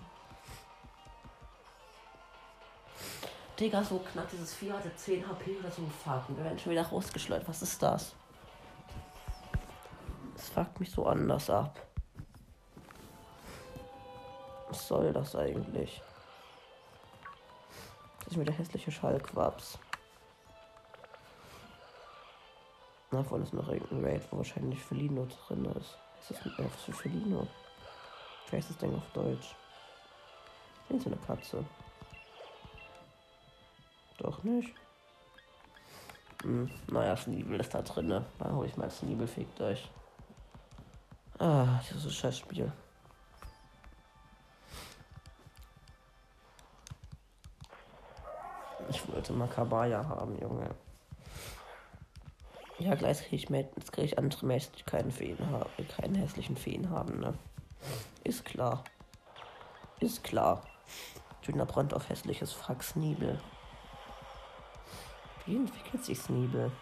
Digga, 3.60 3.84
so 3.84 4.00
knapp 4.00 4.28
dieses 4.28 4.54
Vieh 4.54 4.72
hatte 4.72 4.92
10 4.96 5.24
HP 5.24 5.56
oder 5.60 5.70
so 5.70 5.82
fucken. 5.86 6.36
Wir 6.36 6.42
werden 6.42 6.58
schon 6.58 6.72
wieder 6.72 6.84
rausgeschleudert. 6.84 7.48
Was 7.48 7.62
ist 7.62 7.80
das? 7.80 8.16
Das 10.34 10.48
fuckt 10.48 10.80
mich 10.80 10.90
so 10.90 11.06
anders 11.06 11.48
ab. 11.48 11.80
Was 14.68 14.88
soll 14.88 15.12
das 15.12 15.36
eigentlich? 15.36 16.02
Das 18.18 18.32
ist 18.32 18.36
mir 18.36 18.44
der 18.44 18.54
hässliche 18.54 18.90
Schallquaps. 18.90 19.78
Na, 23.12 23.22
voll 23.22 23.42
ist 23.42 23.54
noch 23.54 23.68
irgendein 23.68 24.04
Raid, 24.04 24.22
wo 24.32 24.38
wahrscheinlich 24.38 24.82
Felino 24.82 25.28
drin 25.46 25.66
ist. 25.66 25.96
Felino? 26.92 27.46
Vielleicht 28.46 28.70
ist 28.70 28.82
das 28.82 28.88
Ding 28.88 28.96
auf 28.96 29.10
Deutsch. 29.12 29.54
Ist 30.88 31.06
eine 31.06 31.16
Katze. 31.16 31.64
Doch 34.18 34.42
nicht. 34.42 34.74
Hm, 36.42 36.70
naja, 36.88 37.16
Sneebel 37.16 37.60
ist 37.60 37.74
da 37.74 37.82
drin. 37.82 38.06
Ne? 38.06 38.24
Dann 38.38 38.54
hol 38.54 38.66
ich 38.66 38.76
mal 38.76 38.90
Sneebel, 38.90 39.26
fickt 39.26 39.60
euch. 39.60 39.90
Ah, 41.38 41.80
dieses 41.90 42.14
scheiß 42.14 42.38
Spiel. 42.38 42.70
Ich 48.90 49.08
wollte 49.08 49.32
Makabaya 49.32 50.06
haben, 50.06 50.38
Junge. 50.40 50.70
Ja, 52.78 52.94
gleich 52.96 53.28
kriege 53.28 53.36
ich, 53.36 53.92
krieg 53.92 54.04
ich 54.04 54.18
andere 54.18 54.46
Mädchen, 54.46 54.72
die 54.76 54.82
keinen 54.82 55.12
Feen 55.12 55.38
haben, 55.50 55.70
keinen 55.96 56.16
hässlichen 56.16 56.56
Feen 56.56 56.90
haben, 56.90 57.20
ne? 57.20 57.34
Ist 58.24 58.44
klar. 58.44 58.82
Ist 60.00 60.24
klar. 60.24 60.62
Dünner 61.46 61.66
Brand 61.66 61.94
auf 61.94 62.08
hässliches 62.08 62.52
Frack 62.52 62.82
Sneebel. 62.82 63.40
Wie 65.46 65.56
entwickelt 65.56 66.04
sich 66.04 66.18
Sneebel? 66.18 66.72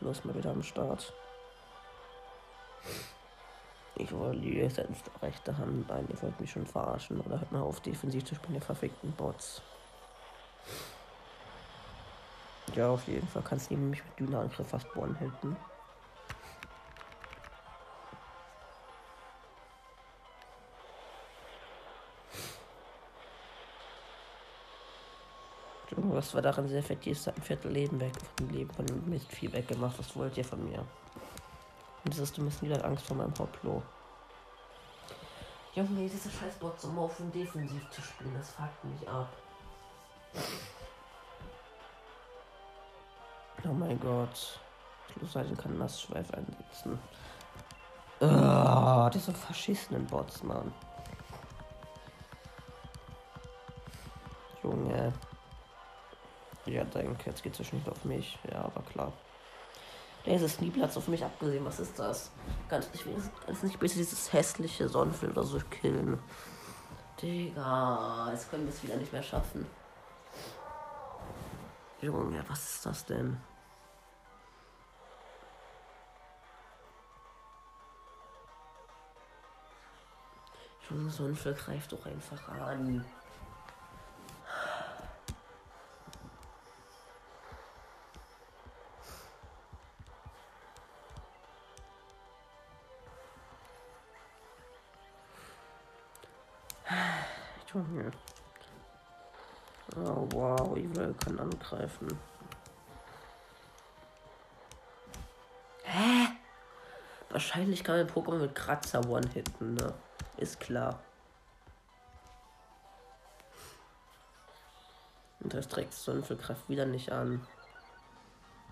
Plus 0.00 0.24
mal 0.24 0.34
wieder 0.34 0.50
am 0.50 0.62
Start. 0.62 1.12
Ich 3.96 4.10
wollte 4.12 4.38
war 4.38 4.44
Liesens 4.44 5.02
rechte 5.20 5.56
Hand. 5.58 5.86
Nein, 5.88 6.08
ihr 6.08 6.22
wollt 6.22 6.40
mich 6.40 6.50
schon 6.50 6.66
verarschen. 6.66 7.20
Oder 7.20 7.38
hört 7.38 7.52
mal 7.52 7.60
auf, 7.60 7.80
defensiv 7.80 8.24
zu 8.24 8.34
spielen, 8.34 8.54
ihr 8.54 8.62
verfickten 8.62 9.12
Bots. 9.12 9.60
Ja, 12.74 12.88
auf 12.88 13.06
jeden 13.08 13.28
Fall 13.28 13.42
kannst 13.42 13.70
du 13.70 13.76
mich 13.76 14.02
mit 14.02 14.20
Dünnerangriff 14.20 14.68
fast 14.68 14.90
Bonn 14.94 15.18
halten. 15.20 15.54
Was 26.20 26.34
war 26.34 26.42
daran 26.42 26.68
sehr 26.68 26.80
effektiv? 26.80 27.26
Hat 27.26 27.34
ein 27.34 27.42
Viertel 27.42 27.72
Leben 27.72 27.98
weg, 27.98 28.12
von 28.14 28.46
dem 28.46 28.54
Leben 28.54 28.70
von 28.74 28.84
dem 28.84 29.08
Mist 29.08 29.32
viel 29.32 29.50
weggemacht. 29.54 29.98
Was 29.98 30.14
wollt 30.14 30.36
ihr 30.36 30.44
von 30.44 30.62
mir? 30.68 30.80
Und 32.04 32.12
das 32.12 32.18
ist, 32.18 32.36
du 32.36 32.42
musst 32.42 32.60
wieder 32.60 32.84
Angst 32.84 33.06
vor 33.06 33.16
meinem 33.16 33.32
Hoplo. 33.38 33.82
Junge, 35.74 36.06
diese 36.06 36.30
Scheißbots 36.30 36.84
um 36.84 36.98
auf 36.98 37.18
und 37.20 37.34
defensiv 37.34 37.88
zu 37.88 38.02
spielen, 38.02 38.34
das 38.34 38.50
fuckt 38.50 38.84
mich 38.84 39.08
ab. 39.08 39.34
Oh 43.64 43.72
mein 43.72 43.98
Gott. 43.98 44.60
Schlussseiten 45.14 45.56
kann 45.56 45.78
Nassschweif 45.78 46.30
einsetzen. 46.34 46.98
Oh, 48.20 49.08
diese 49.10 49.32
verschissenen 49.32 50.06
Bots, 50.06 50.42
Mann. 50.42 50.70
Junge. 54.62 55.14
Ja, 56.70 56.84
danke. 56.84 57.30
Jetzt 57.30 57.42
geht 57.42 57.58
es 57.58 57.72
nicht 57.72 57.88
auf 57.88 58.04
mich. 58.04 58.38
Ja, 58.50 58.64
aber 58.64 58.82
klar. 58.82 59.12
Der 60.24 60.40
ist 60.40 60.56
Sneeplatz 60.56 60.96
auf 60.96 61.08
mich 61.08 61.24
abgesehen. 61.24 61.64
Was 61.64 61.80
ist 61.80 61.98
das? 61.98 62.30
Ganz 62.68 62.88
nicht, 62.92 63.04
ganz 63.46 63.62
nicht 63.64 63.80
bitte 63.80 63.96
dieses 63.96 64.32
hässliche 64.32 64.88
Sonnenfilm 64.88 65.32
oder 65.32 65.42
so 65.42 65.58
killen. 65.68 66.18
Digga, 67.20 68.28
jetzt 68.30 68.50
können 68.50 68.64
wir 68.64 68.72
es 68.72 68.82
wieder 68.84 68.96
nicht 68.96 69.12
mehr 69.12 69.22
schaffen. 69.22 69.66
Junge, 72.00 72.44
was 72.48 72.74
ist 72.74 72.86
das 72.86 73.04
denn? 73.04 73.36
Junge, 80.88 81.10
Sonnenfilm 81.10 81.56
greift 81.56 81.92
doch 81.92 82.06
einfach 82.06 82.48
an. 82.48 83.04
Wow, 100.32 100.76
Evil 100.76 101.14
kann 101.24 101.38
angreifen. 101.38 102.18
Hä? 105.84 106.28
Wahrscheinlich 107.30 107.84
kann 107.84 107.98
man 107.98 108.08
Pokémon 108.08 108.38
mit 108.38 108.54
Kratzer 108.54 109.08
one-hitten, 109.08 109.74
ne? 109.74 109.94
Ist 110.36 110.60
klar. 110.60 110.98
Und 115.40 115.54
das 115.54 115.68
trägt 115.68 115.92
Sonnenfellkraft 115.94 116.68
wieder 116.68 116.86
nicht 116.86 117.12
an. 117.12 117.46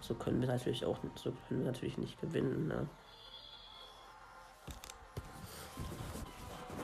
So 0.00 0.14
können 0.14 0.40
wir 0.40 0.48
natürlich 0.48 0.84
auch 0.84 0.98
so 1.16 1.32
können 1.48 1.64
wir 1.64 1.72
natürlich 1.72 1.98
nicht 1.98 2.20
gewinnen, 2.20 2.68
ne? 2.68 2.88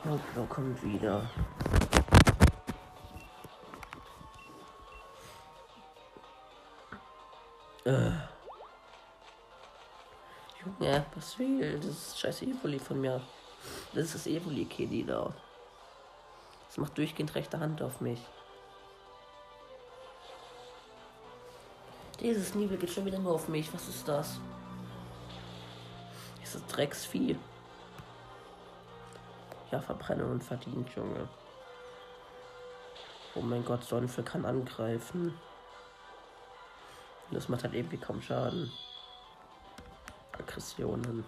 Oh, 0.07 0.45
kommt 0.47 0.83
wieder. 0.83 1.23
Äh. 7.85 8.11
Junge, 10.65 11.05
was 11.15 11.39
will? 11.39 11.79
Das 11.79 11.91
ist 11.91 12.19
scheiß 12.19 12.43
Evoli 12.43 12.79
von 12.79 13.01
mir. 13.01 13.21
Das 13.93 14.07
ist 14.07 14.15
das 14.15 14.27
Evoli-Kiddy 14.27 15.05
da. 15.05 15.33
Das 16.67 16.79
macht 16.79 16.97
durchgehend 16.97 17.35
rechte 17.35 17.61
Hand 17.61 17.83
auf 17.83 18.01
mich. 18.01 18.21
Dieses 22.21 22.55
Nibel 22.55 22.79
geht 22.79 22.91
schon 22.91 23.05
wieder 23.05 23.19
nur 23.19 23.35
auf 23.35 23.49
mich. 23.49 23.73
Was 23.75 23.89
ist 23.89 24.09
das? 24.09 24.41
Dieses 26.41 26.65
Drecksvieh. 26.67 27.37
Ja, 29.71 29.81
verbrennen 29.81 30.31
und 30.31 30.43
verdient, 30.43 30.89
Junge. 30.97 31.29
Oh 33.35 33.41
mein 33.41 33.65
Gott, 33.65 33.85
Sonnenfell 33.85 34.25
kann 34.25 34.45
angreifen. 34.45 35.35
Das 37.35 37.49
macht 37.49 37.65
halt 37.65 37.75
irgendwie 37.75 37.97
kaum 37.97 38.23
Schaden. 38.23 38.73
Aggressionen. 40.39 41.25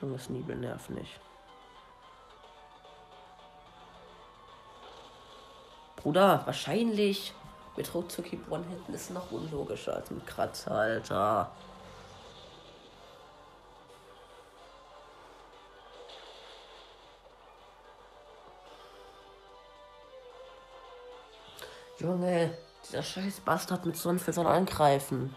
Junges 0.00 0.30
Nibel 0.30 0.56
nervt 0.56 0.90
nicht. 0.90 1.20
Bruder, 5.96 6.42
wahrscheinlich 6.46 7.34
mit 7.76 7.94
Ruckzuck 7.94 8.26
One 8.48 8.64
Händen 8.66 8.94
ist 8.94 9.10
noch 9.10 9.30
unlogischer 9.30 9.96
als 9.96 10.10
mit 10.10 10.26
Kratzer, 10.26 10.72
Alter. 10.72 11.50
Junge, 22.00 22.56
dieser 22.82 23.02
scheiß 23.02 23.40
Bastard 23.40 23.84
mit 23.84 23.94
Sonnenfeld 23.94 24.34
soll 24.34 24.46
angreifen. 24.46 25.36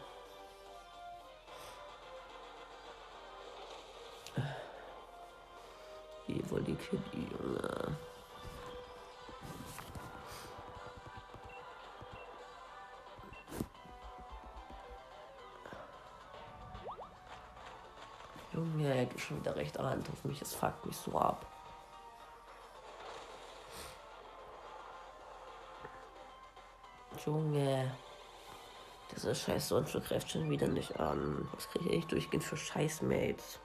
Evil 6.26 6.64
die 6.64 6.76
Kitty, 6.76 7.28
Junge. 7.32 7.98
Junge, 18.54 18.96
er 18.96 19.06
geht 19.06 19.20
schon 19.20 19.42
wieder 19.42 19.56
recht 19.58 19.78
an 19.78 20.00
auf 20.00 20.24
mich. 20.24 20.42
Es 20.42 20.56
fuckt 20.56 20.86
mich 20.86 20.96
so 20.96 21.18
ab. 21.20 21.46
Junge. 27.26 27.92
Dieser 29.12 29.36
scheiß 29.36 29.70
Sonnenflug 29.70 30.06
greift 30.06 30.32
schon 30.32 30.50
wieder 30.50 30.68
nicht 30.68 31.00
an. 31.00 31.48
Was 31.54 31.70
kriege 31.70 31.90
ich 31.90 32.06
durchgehend 32.06 32.44
für 32.44 32.58
Scheißmates? 32.58 33.60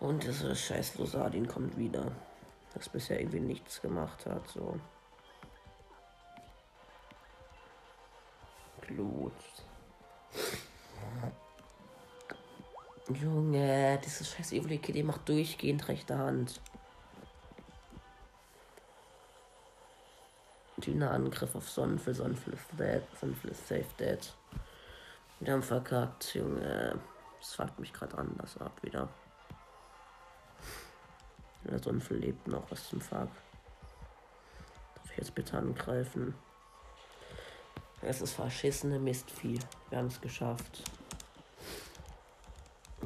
Und 0.00 0.22
dieser 0.22 0.54
scheiß 0.54 0.98
Losadin 0.98 1.48
kommt 1.48 1.78
wieder. 1.78 2.12
Das 2.74 2.88
bisher 2.88 3.18
irgendwie 3.18 3.40
nichts 3.40 3.80
gemacht 3.80 4.26
hat, 4.26 4.46
so. 4.48 4.78
Glut. 8.82 9.32
Junge, 13.12 14.00
dieses 14.02 14.30
scheiß 14.30 14.52
Evoli 14.52 14.78
Kitty 14.78 15.02
macht 15.02 15.28
durchgehend 15.28 15.86
rechte 15.88 16.16
Hand. 16.16 16.60
Dünner 20.78 21.10
Angriff 21.10 21.54
auf 21.54 21.68
Sonnenfall, 21.68 22.14
Sonnenfall 22.14 22.54
ist 22.54 22.64
dead, 22.78 23.02
Sonnenfall 23.20 23.50
ist 23.50 23.68
safe 23.68 23.86
dead. 23.98 24.32
Wir 25.40 25.52
haben 25.52 25.62
verkackt, 25.62 26.34
Junge. 26.34 26.98
Das 27.38 27.54
fuckt 27.54 27.78
mich 27.78 27.92
gerade 27.92 28.16
anders 28.16 28.56
ab 28.58 28.72
wieder. 28.82 29.08
Der 31.64 31.78
Sonnenfall 31.78 32.18
lebt 32.18 32.48
noch, 32.48 32.70
was 32.70 32.88
zum 32.88 33.00
Fuck. 33.00 33.28
Darf 34.94 35.10
ich 35.10 35.18
jetzt 35.18 35.34
bitte 35.34 35.58
angreifen? 35.58 36.34
Es 38.00 38.22
ist 38.22 38.32
verschissene 38.32 38.98
Mistvieh. 38.98 39.58
Wir 39.90 39.98
haben 39.98 40.08
es 40.08 40.20
geschafft. 40.20 40.82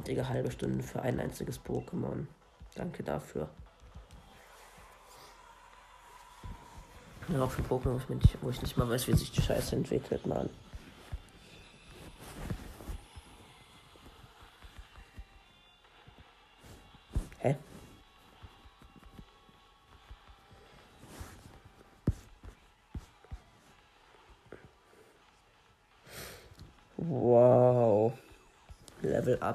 Digga, 0.03 0.27
halbe 0.27 0.51
Stunde 0.51 0.83
für 0.83 1.01
ein 1.01 1.19
einziges 1.19 1.59
Pokémon. 1.59 2.25
Danke 2.75 3.03
dafür. 3.03 3.49
Ja, 7.31 7.43
auch 7.43 7.51
für 7.51 7.61
Pokémon, 7.61 7.99
wo 8.41 8.49
ich 8.49 8.61
nicht 8.61 8.77
mal 8.77 8.89
weiß, 8.89 9.07
wie 9.07 9.15
sich 9.15 9.31
die 9.31 9.41
Scheiße 9.41 9.75
entwickelt, 9.75 10.25
Mann. 10.25 10.49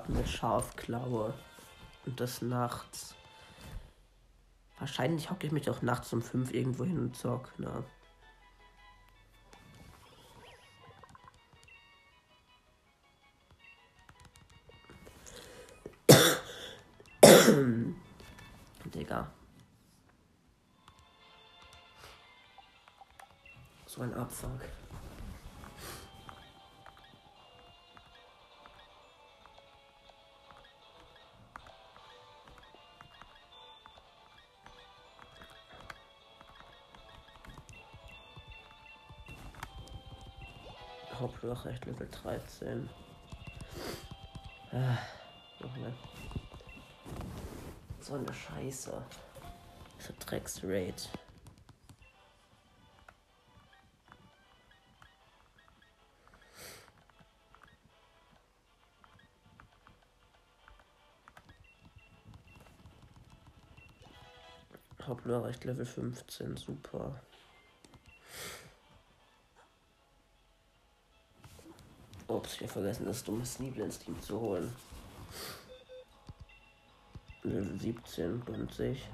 Mit 0.09 0.29
Schafklaue. 0.29 1.33
Und 2.05 2.21
das 2.21 2.43
nachts. 2.43 3.15
Wahrscheinlich 4.79 5.31
hocke 5.31 5.47
ich 5.47 5.53
mich 5.53 5.71
auch 5.71 5.81
nachts 5.83 6.13
um 6.13 6.21
5 6.21 6.53
irgendwo 6.53 6.85
hin 6.85 6.99
und 6.99 7.17
zock, 7.17 7.59
ne? 7.59 7.85
Digga. 18.95 19.27
So 23.87 24.03
ein 24.03 24.13
Abfuck. 24.13 24.61
Hauptüberrecht 41.45 41.85
Level 41.85 42.09
13. 42.09 42.89
Ah, 44.73 44.97
so 48.01 48.15
eine 48.15 48.33
Scheiße. 48.33 49.03
So 49.99 50.15
Drecks-Raid. 50.21 51.11
Hauptüberrecht 65.07 65.65
Level 65.65 65.85
15, 65.85 66.57
super. 66.57 67.21
Ich 72.47 72.61
habe 72.61 72.69
vergessen, 72.69 73.07
das 73.07 73.25
dumme 73.25 73.45
Sneeble 73.45 73.85
ins 73.85 73.99
Team 73.99 74.21
zu 74.21 74.41
holen. 74.41 74.73
Level 77.43 77.79
17, 77.79 78.45
gönnt 78.45 78.73
sich. 78.73 79.09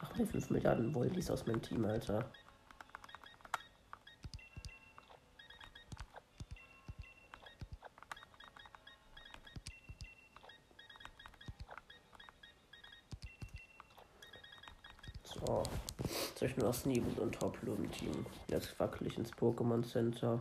Ach, 0.00 0.16
mir 0.16 0.26
5 0.26 0.50
Milliarden 0.50 0.94
Voldies 0.94 1.30
aus 1.30 1.46
meinem 1.46 1.62
Team, 1.62 1.84
Alter. 1.84 2.30
Nur 16.60 16.68
noch 16.68 16.74
Sneeble 16.74 17.22
und 17.22 17.40
Hoplo 17.40 17.74
im 17.74 17.90
Team. 17.90 18.26
Jetzt 18.48 18.78
wackel 18.78 19.06
ich 19.06 19.16
ins 19.16 19.32
Pokémon 19.32 19.82
Center 19.82 20.38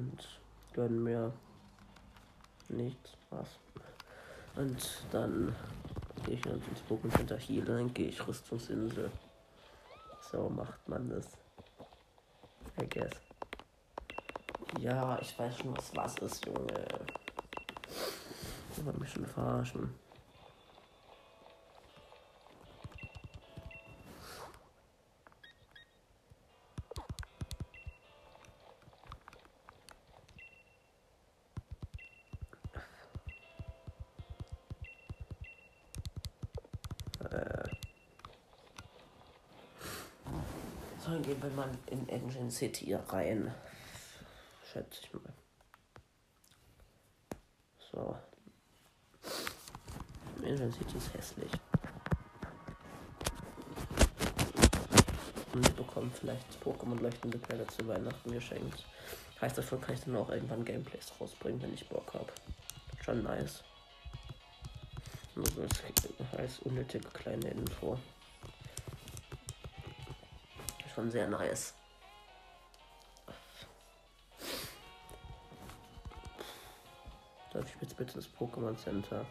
und 0.00 0.40
gönnen 0.72 1.02
mir 1.02 1.32
nichts. 2.68 3.16
Was? 3.30 3.58
Und 4.56 5.04
dann 5.12 5.54
gehe 6.24 6.34
ich 6.34 6.46
ins 6.46 6.82
Pokémon 6.88 7.14
Center 7.16 7.36
hier, 7.36 7.64
dann 7.64 7.92
gehe 7.92 8.08
ich 8.08 8.26
Rüstungsinsel. 8.26 9.10
So 10.32 10.48
macht 10.48 10.88
man 10.88 11.08
das. 11.08 11.26
I 12.80 12.88
guess. 12.88 13.12
Ja, 14.78 15.18
ich 15.20 15.38
weiß 15.38 15.58
schon, 15.58 15.76
was 15.76 15.94
was 15.94 16.16
ist, 16.18 16.46
Junge. 16.46 16.66
Ich 18.76 18.84
wollte 18.84 19.00
mich 19.00 19.10
schon 19.10 19.26
verarschen. 19.26 19.94
Engine 42.50 42.52
City 42.52 42.94
rein. 42.94 43.54
Schätze 44.72 45.00
ich 45.02 45.14
mal. 45.14 45.32
So. 47.92 48.16
Engine 50.42 50.72
City 50.72 50.96
ist 50.96 51.14
hässlich. 51.14 51.52
Und 55.52 55.64
wir 55.64 55.74
bekommen 55.74 56.12
vielleicht 56.12 56.46
Pokémon 56.64 57.00
leuchtende 57.00 57.38
Quelle 57.38 57.66
zu 57.68 57.86
Weihnachten 57.86 58.32
geschenkt. 58.32 58.84
Heißt, 59.40 59.56
davon 59.56 59.80
kann 59.80 59.94
ich 59.94 60.00
dann 60.00 60.16
auch 60.16 60.30
irgendwann 60.30 60.64
Gameplays 60.64 61.12
rausbringen, 61.20 61.62
wenn 61.62 61.74
ich 61.74 61.88
Bock 61.88 62.12
habe. 62.14 62.32
Schon 63.04 63.22
nice. 63.22 63.62
Nur 65.36 65.46
so 65.46 65.62
als 66.36 66.58
unnötige 66.60 67.08
kleine 67.10 67.50
Info 67.50 67.96
schon 70.92 71.10
sehr 71.10 71.28
nice. 71.28 71.74
Bitte 78.00 78.14
das 78.14 78.28
Pokémon 78.28 78.74
Center? 78.78 79.26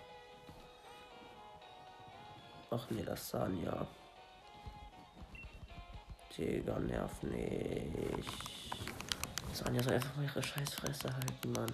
Ach 2.70 2.88
nee, 2.92 3.02
das 3.02 3.28
Sanja. 3.28 3.88
Digga, 6.38 6.78
nerv 6.78 7.24
nicht. 7.24 8.30
Sanja 9.54 9.82
soll 9.82 9.94
einfach 9.94 10.16
mal 10.16 10.26
ihre 10.26 10.44
Scheißfresse 10.44 11.12
halten, 11.12 11.52
Mann. 11.52 11.74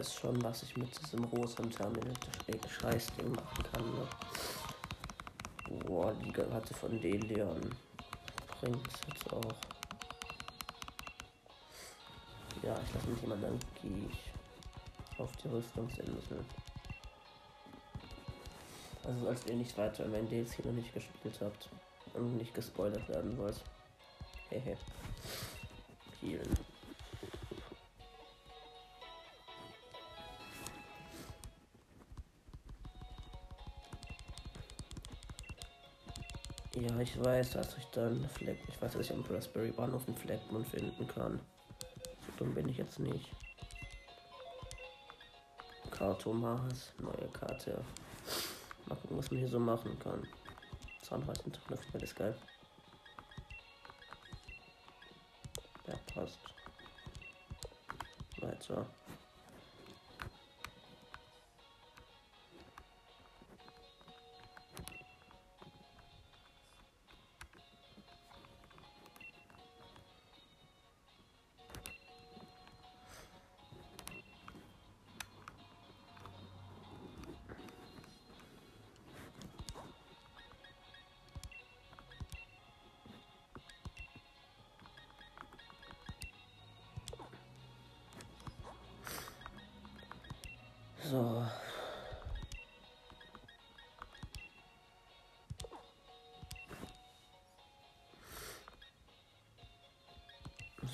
Weiß 0.00 0.14
schon, 0.14 0.42
was 0.42 0.62
ich 0.62 0.76
mit 0.78 0.98
diesem 0.98 1.24
roten 1.24 1.70
Terminal 1.70 2.14
Scheißding 2.80 3.32
machen 3.32 3.64
kann. 3.70 3.84
Ne? 3.92 4.08
Boah, 5.84 6.14
die 6.14 6.32
hatte 6.54 6.72
von 6.72 6.98
Delion. 6.98 7.60
Bringt 8.60 8.88
es 8.88 9.00
jetzt 9.06 9.30
auch. 9.30 9.54
Ja, 12.62 12.78
ich 12.82 12.94
lasse 12.94 13.08
mich 13.08 13.20
jemand 13.20 13.42
dann 13.42 13.60
gehe 13.82 14.08
ich 14.10 15.20
auf 15.20 15.36
die 15.36 15.48
Rüstungsinsel. 15.48 16.44
Also 19.04 19.28
als 19.28 19.46
ihr 19.46 19.56
nicht 19.56 19.76
weiter 19.76 20.06
in 20.06 20.12
mein 20.12 20.28
DLC 20.28 20.64
noch 20.64 20.72
nicht 20.72 20.94
gespielt 20.94 21.38
habt 21.42 21.68
und 22.14 22.38
nicht 22.38 22.54
gespoilert 22.54 23.06
werden 23.08 23.36
wollt. 23.36 23.62
Hehe. 24.48 24.78
Vielen. 26.20 26.69
Weiß, 37.24 37.52
dass 37.52 37.76
ich 37.76 37.86
dann 37.86 38.28
Fleck. 38.30 38.58
Ich 38.68 38.80
weiß, 38.80 38.92
dass 38.92 39.02
ich 39.02 39.12
am 39.12 39.24
Raspberry 39.28 39.72
Bahnhof 39.72 40.06
einen 40.06 40.16
Fleckmund 40.16 40.66
finden 40.66 41.06
kann. 41.08 41.40
So 42.26 42.32
dumm 42.38 42.54
bin 42.54 42.68
ich 42.68 42.78
jetzt 42.78 42.98
nicht. 42.98 43.30
Kartomas, 45.90 46.92
neue 46.98 47.28
Karte. 47.32 47.84
Mal 48.86 48.96
gucken, 48.96 49.18
was 49.18 49.30
man 49.30 49.40
hier 49.40 49.48
so 49.48 49.58
machen 49.58 49.98
kann. 49.98 50.26
Zahnreißen, 51.02 51.52
Lüften, 51.68 52.00
ist 52.00 52.16
geil. 52.16 52.36
Ja, 55.86 55.94
passt. 56.14 56.38
Weiter. 58.40 58.86
So. 91.10 91.42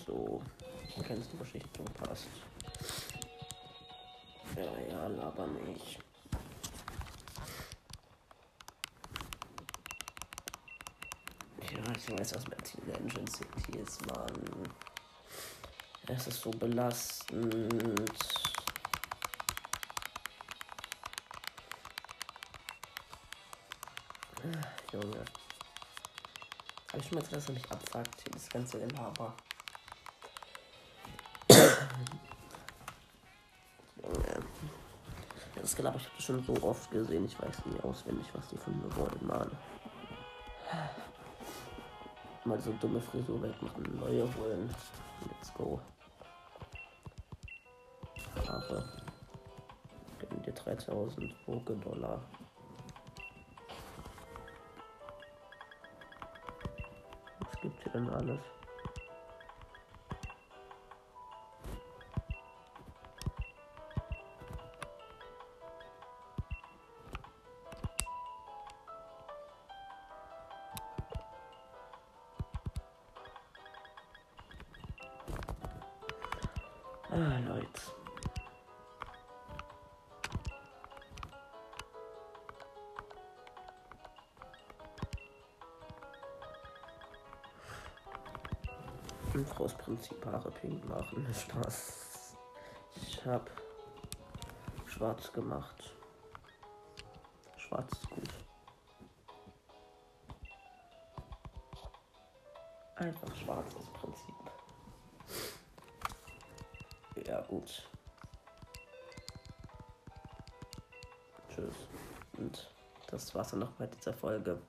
So. 0.07 0.43
Kennst 1.07 1.33
du 1.35 1.37
Geschichte 1.37 1.83
passt. 2.01 2.29
Ja, 4.57 4.63
ja, 4.89 5.07
laber 5.09 5.49
nicht. 5.49 5.99
Ich 11.61 12.19
weiß, 12.19 12.35
was 12.37 12.49
mit 12.49 12.65
Team 12.65 12.95
Engine 12.95 13.31
City 13.31 13.79
ist, 13.81 14.07
Mann. 14.07 14.71
Es 16.07 16.27
ist 16.27 16.41
so 16.41 16.51
belastend. 16.53 18.46
Schon 27.07 27.19
mal 27.19 27.25
gesagt, 27.25 27.37
dass 27.37 27.49
er 27.49 27.55
mich 27.55 27.71
abfuckt, 27.71 28.35
das 28.35 28.49
ganze 28.49 28.79
Inhaber. 28.79 29.35
Das 35.61 35.75
glaube 35.75 35.99
ich, 35.99 36.05
habe 36.05 36.15
das 36.17 36.25
schon 36.25 36.45
so 36.45 36.55
oft 36.63 36.91
gesehen. 36.91 37.25
Ich 37.25 37.41
weiß 37.41 37.67
nie 37.67 37.81
auswendig, 37.81 38.27
was 38.33 38.49
die 38.49 38.57
von 38.57 38.77
mir 38.81 38.97
wollen, 38.97 39.27
Mann. 39.27 39.51
Mal 42.45 42.61
so 42.61 42.73
dumme 42.75 43.01
Frisur 43.01 43.43
wegmachen, 43.43 43.99
neue 43.99 44.23
holen. 44.37 44.73
Let's 45.29 45.53
go. 45.55 45.81
Haare. 48.47 48.85
Geben 50.21 50.43
dir 50.43 50.53
3000 50.53 51.45
Poké-Dollar. 51.45 52.21
Was 57.97 58.03
gibt 58.03 58.11
hier 58.13 58.29
denn 58.29 58.31
alles? 58.31 58.41
Pink 90.51 90.85
machen. 90.89 91.27
Spaß. 91.35 92.37
Ich 93.03 93.25
hab 93.27 93.51
schwarz 94.87 95.33
gemacht. 95.33 95.95
Schwarz 97.57 97.93
ist 97.93 98.11
gut. 98.11 98.29
Einfach 102.97 103.37
schwarzes 103.37 103.87
Prinzip. 103.93 104.35
Ja, 107.27 107.41
gut. 107.43 107.89
Tschüss. 111.51 111.75
Und 112.39 112.71
das 113.09 113.35
war's 113.35 113.51
dann 113.51 113.61
noch 113.61 113.73
bei 113.73 113.87
dieser 113.87 114.15
Folge. 114.15 114.61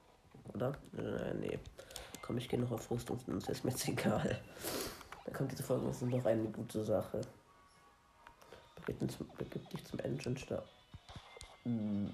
Oder? 0.53 0.73
Äh, 0.97 1.33
nee. 1.35 1.59
Komm, 2.21 2.37
ich 2.37 2.49
gehe 2.49 2.59
noch 2.59 2.71
auf 2.71 2.91
Rüstung, 2.91 3.17
ist 3.47 3.63
mir 3.63 3.71
jetzt 3.71 3.87
egal. 3.87 4.41
Kommt 5.37 5.51
diese 5.51 5.61
Folge, 5.61 5.85
das 5.85 6.01
ist 6.01 6.09
noch 6.09 6.25
eine 6.25 6.49
gute 6.49 6.83
Sache. 6.83 7.21
Begib, 8.87 9.69
dich 9.69 9.85
zum 9.85 9.99
Engine 9.99 10.35
Stab. 10.35 10.67
Hm. 11.61 12.11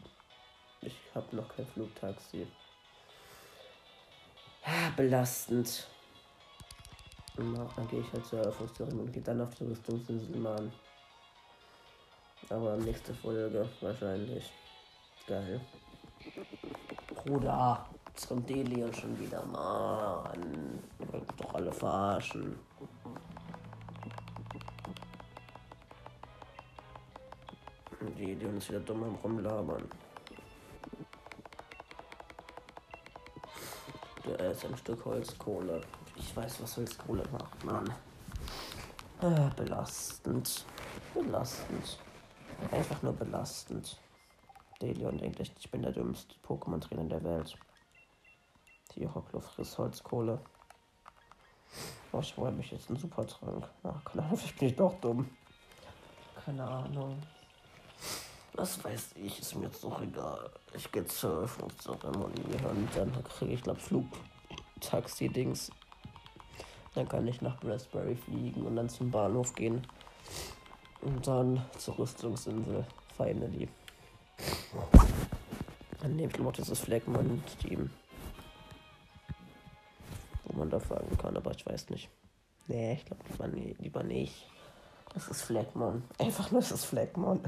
Ich 0.82 1.00
habe 1.16 1.34
noch 1.34 1.48
kein 1.56 1.66
Flugtaxi. 1.68 2.46
Ah, 4.66 4.90
belastend. 4.98 5.88
Und 7.38 7.56
dann 7.56 7.88
gehe 7.88 8.02
ich 8.02 8.12
halt 8.12 8.26
zur 8.26 8.40
Eröffnungszeremonie 8.40 9.06
und 9.06 9.14
gehe 9.14 9.24
dann 9.24 9.40
auf 9.40 9.56
die 9.56 9.64
Rüstungsinsel 9.64 10.36
Mann. 10.36 10.74
Aber 12.50 12.76
nächste 12.76 13.14
Folge 13.14 13.70
wahrscheinlich. 13.80 14.52
Geil. 15.28 15.62
Bruder, 17.16 17.86
jetzt 18.10 18.28
kommt 18.28 18.50
Delion 18.50 18.94
schon 18.94 19.18
wieder. 19.18 19.46
Mann. 19.46 20.84
Wollt 21.00 21.42
doch 21.42 21.54
alle 21.54 21.72
verarschen. 21.72 22.60
Delion 28.12 28.58
ist 28.58 28.70
wieder 28.70 28.80
dumm 28.80 29.04
Rumlabern. 29.24 29.90
Der 34.26 34.52
ist 34.52 34.66
ein 34.66 34.78
Stück 34.78 35.04
Holzkohle. 35.06 35.82
Ich 36.16 36.36
weiß, 36.36 36.62
was 36.62 36.78
Holzkohle 36.78 37.24
macht, 37.32 37.64
Mann. 37.66 37.94
Ah, 39.20 39.50
belastend. 39.56 40.66
Belastend. 41.14 42.00
Einfach 42.72 43.02
nur 43.02 43.14
belastend. 43.14 43.98
Delion 44.82 45.18
denkt 45.18 45.40
echt, 45.40 45.58
ich 45.60 45.70
bin 45.70 45.82
der 45.82 45.92
dümmste 45.92 46.36
Pokémon-Trainer 46.46 47.06
der 47.06 47.24
Welt. 47.24 47.58
Die 48.96 49.08
Hocklo 49.08 49.40
frisst 49.40 49.78
Holzkohle. 49.78 50.40
Oh, 52.12 52.20
ich 52.20 52.34
freue 52.34 52.52
mich 52.52 52.72
jetzt 52.72 52.90
einen 52.90 53.00
Supertrank. 53.00 53.68
Ach, 53.84 54.04
keine 54.06 54.24
Ahnung, 54.24 54.38
vielleicht 54.38 54.60
bin 54.60 54.70
ich 54.70 54.76
doch 54.76 55.00
dumm. 55.00 55.30
Keine 56.46 56.64
Ahnung. 56.64 57.18
Was 58.56 58.84
weiß 58.84 59.16
ich, 59.16 59.40
ist 59.40 59.56
mir 59.56 59.66
jetzt 59.66 59.84
doch 59.84 60.00
egal. 60.02 60.50
Ich 60.76 60.92
gehe 60.92 61.06
zur 61.06 61.38
Eröffnungszeremonie 61.38 62.44
und 62.70 62.96
dann 62.96 63.24
kriege 63.24 63.54
ich, 63.54 63.64
glaube 63.64 63.80
Flugtaxi-Dings. 63.80 65.72
Dann 66.94 67.10
kann 67.10 67.28
ich 67.28 67.42
nach 67.42 67.64
Raspberry 67.64 68.16
fliegen 68.16 68.62
und 68.68 68.76
dann 68.76 68.90
zum 68.90 69.10
Bahnhof 69.10 69.56
gehen. 69.56 69.88
Und 71.02 71.26
dann 71.26 71.66
zur 71.80 71.98
Rüstungsinsel. 71.98 72.86
Finally. 73.18 73.68
Dann 76.00 76.16
nehme 76.16 76.32
ich 76.32 76.40
noch 76.40 76.52
dieses 76.54 76.80
Flagmon-Team. 76.80 77.90
Wo 80.44 80.58
man 80.58 80.70
da 80.70 80.80
fangen 80.80 81.18
kann, 81.18 81.36
aber 81.36 81.52
ich 81.52 81.66
weiß 81.66 81.90
nicht. 81.90 82.10
Nee, 82.68 82.94
ich 82.94 83.06
glaube 83.06 83.24
lieber, 83.30 83.48
nee, 83.48 83.76
lieber 83.80 84.04
nicht. 84.04 84.48
Das 85.14 85.28
ist 85.28 85.42
Flagmon. 85.42 86.04
Einfach 86.20 86.52
nur, 86.52 86.62
das 86.62 86.72
ist 86.72 86.86
Flagmon. 86.86 87.42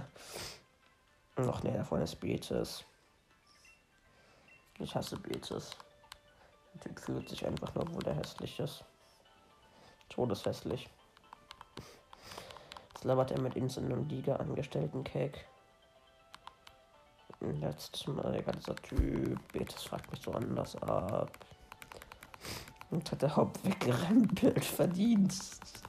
Ach 1.38 1.64
nee, 1.64 1.74
davon 1.74 2.02
ist 2.02 2.16
Betis. 2.16 2.86
Ich 4.80 4.96
hasse 4.96 5.18
Betis. 5.18 5.72
Der 6.74 6.82
Typ 6.82 7.00
fühlt 7.00 7.30
sich 7.30 7.46
einfach 7.46 7.74
nur, 7.76 7.94
wo 7.94 8.00
der 8.00 8.16
hässlich 8.16 8.58
ist. 8.60 8.86
Todeshässlich. 10.10 10.90
Jetzt 12.94 13.04
labert 13.04 13.32
er 13.32 13.42
mit 13.42 13.56
Insel 13.56 13.92
und 13.92 14.10
Liga 14.10 14.38
angestellten 14.38 15.04
Cake. 15.04 15.42
Letztes 17.42 18.08
Mal, 18.08 18.32
Digga, 18.32 18.52
dieser 18.54 18.76
Typ. 18.78 19.40
Betis 19.52 19.84
fragt 19.84 20.10
mich 20.12 20.22
so 20.22 20.32
anders 20.32 20.76
ab. 20.78 21.32
Und 22.92 23.12
hat 23.12 23.22
der 23.22 23.36
Haupt 23.36 23.64
weggerempelt. 23.66 24.64
Verdienst. 24.66 25.84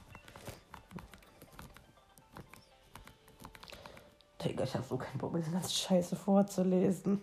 Digga, 4.43 4.63
ich 4.63 4.75
hab 4.75 4.85
so 4.85 4.97
keinen 4.97 5.17
Bock, 5.17 5.33
das 5.33 5.51
ganze 5.51 5.71
Scheiße 5.71 6.15
vorzulesen. 6.15 7.21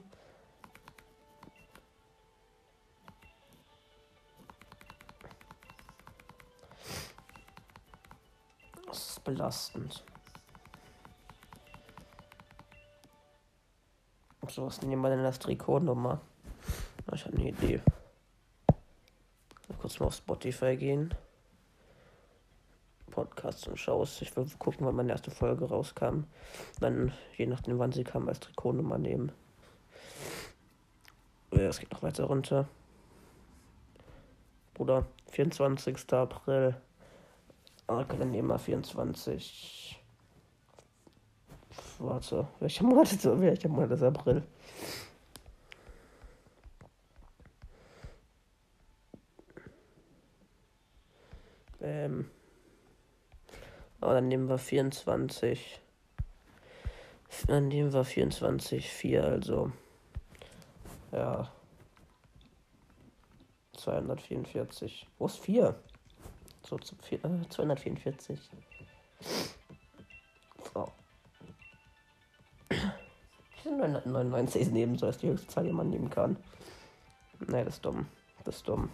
Das 8.87 9.11
ist 9.11 9.25
belastend. 9.25 10.05
So, 14.49 14.67
was 14.67 14.83
nehmen 14.83 15.03
wir 15.03 15.11
denn 15.11 15.25
das 15.25 15.41
Trikotnummer? 15.41 16.21
Ich 17.13 17.25
habe 17.25 17.37
eine 17.37 17.49
Idee. 17.49 17.81
Mal 19.69 19.79
kurz 19.81 19.99
mal 19.99 20.07
auf 20.07 20.15
Spotify 20.15 20.77
gehen. 20.77 21.13
Podcasts 23.45 23.67
und 23.69 23.79
Shows. 23.79 24.23
Ich 24.23 24.35
will 24.37 24.47
gucken, 24.59 24.87
wann 24.87 24.97
meine 24.97 25.13
erste 25.13 25.31
Folge 25.31 25.67
rauskam. 25.67 26.25
Dann, 26.81 27.13
je 27.37 27.47
nachdem, 27.47 27.79
wann 27.79 27.93
sie 27.93 28.03
kam, 28.03 28.27
als 28.27 28.41
Trikotnummer 28.41 28.97
nehmen. 28.97 29.33
Ja, 31.53 31.69
es 31.69 31.79
geht 31.79 31.93
noch 31.93 32.03
weiter 32.03 32.25
runter. 32.25 32.67
Bruder, 34.73 35.05
24. 35.31 36.11
April. 36.15 36.75
Ah, 37.87 38.05
nehmen 38.25 38.49
wir 38.49 38.59
24. 38.59 40.03
warte. 41.99 42.49
Welcher 42.61 42.85
Monat 42.85 43.13
ist, 43.13 43.27
welcher 43.27 43.69
Monat 43.69 43.91
ist 43.91 44.03
April? 44.03 44.43
Ähm. 51.83 52.31
Aber 54.05 54.15
dann 54.15 54.29
nehmen 54.29 54.51
wir 54.51 54.59
24. 54.59 55.81
Dann 57.47 57.69
nehmen 57.69 57.93
wir 57.93 58.05
24, 58.05 58.91
4, 58.91 59.25
also. 59.25 59.73
Ja. 61.11 61.51
244. 63.79 65.07
Wo 65.19 65.27
ist 65.27 65.39
4? 65.41 65.75
So, 66.69 66.77
zu 66.77 66.97
4, 66.97 67.25
äh, 67.25 67.49
244. 67.49 68.39
So. 70.75 70.93
999 73.65 74.71
nehmen 74.71 74.99
soll, 74.99 75.11
ist 75.11 75.23
die 75.23 75.29
höchste 75.29 75.49
Zahl, 75.49 75.65
die 75.65 75.73
man 75.73 75.89
nehmen 75.89 76.11
kann. 76.11 76.37
Nee, 77.41 77.65
das 77.65 77.77
ist 77.77 77.85
dumm. 77.85 78.07
Das 78.45 78.57
ist 78.57 78.69
dumm. 78.69 78.91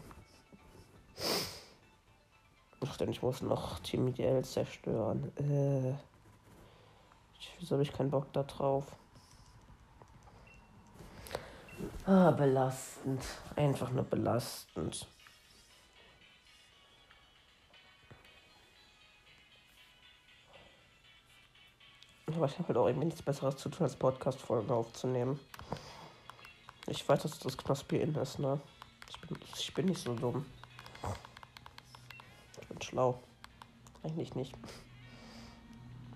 Ach, 2.87 2.97
denn 2.97 3.11
ich 3.11 3.23
muss 3.23 3.43
noch 3.43 3.79
Team 3.81 4.09
Ideal 4.09 4.45
zerstören. 4.45 5.33
Äh. 5.37 5.95
Wieso 7.59 7.73
habe 7.73 7.83
ich 7.83 7.93
keinen 7.93 8.11
Bock 8.11 8.33
da 8.33 8.43
drauf? 8.43 8.87
Ah, 12.07 12.31
belastend. 12.31 13.23
Einfach 13.57 13.91
nur 13.91 14.05
belastend. 14.05 15.07
Aber 22.27 22.47
ich 22.47 22.59
habe 22.59 22.69
halt 22.69 22.79
auch 22.79 22.87
irgendwie 22.87 23.07
nichts 23.07 23.23
Besseres 23.23 23.57
zu 23.57 23.69
tun, 23.69 23.85
als 23.85 23.97
Podcast-Folgen 23.97 24.71
aufzunehmen. 24.71 25.39
Ich 26.87 27.07
weiß, 27.07 27.23
dass 27.23 27.39
das 27.39 27.57
Knospi 27.57 27.97
in 27.97 28.15
ist, 28.15 28.39
ne? 28.39 28.61
Ich 29.09 29.21
bin, 29.21 29.39
ich 29.59 29.75
bin 29.75 29.87
nicht 29.87 30.03
so 30.03 30.15
dumm. 30.15 30.47
Schlau. 32.85 33.19
Eigentlich 34.03 34.35
nicht. 34.35 34.57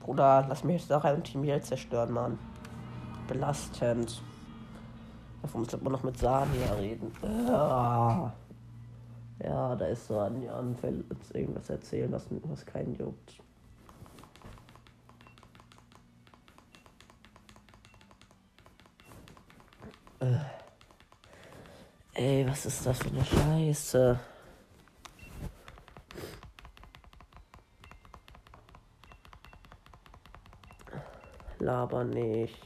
Bruder, 0.01 0.47
lass 0.49 0.65
mich 0.65 0.81
jetzt 0.81 0.91
rein 1.05 1.17
und 1.17 1.25
Team 1.25 1.43
hier 1.45 1.61
zerstören, 1.63 2.13
Mann. 2.13 2.39
Belastend. 3.27 4.23
Davon 5.43 5.63
muss 5.63 5.73
man 5.83 5.93
noch 5.93 6.03
mit 6.03 6.19
Sania 6.19 6.73
reden. 6.75 7.13
Ja. 7.23 8.33
da 9.75 9.87
ist 9.87 10.07
so 10.07 10.19
an 10.19 10.41
will 10.83 11.05
jetzt 11.11 11.35
irgendwas 11.35 11.69
erzählen, 11.69 12.11
was, 12.13 12.27
was 12.45 12.65
keinen 12.65 12.95
juckt. 12.95 13.39
Äh. 20.21 20.37
Ey, 22.15 22.47
was 22.49 22.65
ist 22.65 22.87
das 22.87 22.99
für 22.99 23.09
eine 23.09 23.25
Scheiße? 23.25 24.21
Laber 31.65 32.05
nicht. 32.05 32.59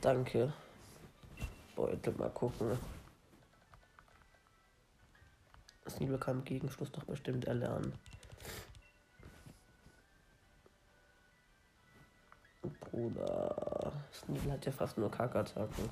Danke. 0.00 0.52
Beutel 1.76 2.14
mal 2.14 2.30
gucken. 2.30 2.76
Das 5.84 6.00
Nibel 6.00 6.18
kann 6.18 6.42
Gegenschluss 6.42 6.90
doch 6.90 7.04
bestimmt 7.04 7.44
erlernen. 7.44 7.92
Bruder. 12.94 13.92
Sneasel 14.12 14.52
hat 14.52 14.66
ja 14.66 14.70
fast 14.70 14.96
nur 14.98 15.10
Kackattacken. 15.10 15.90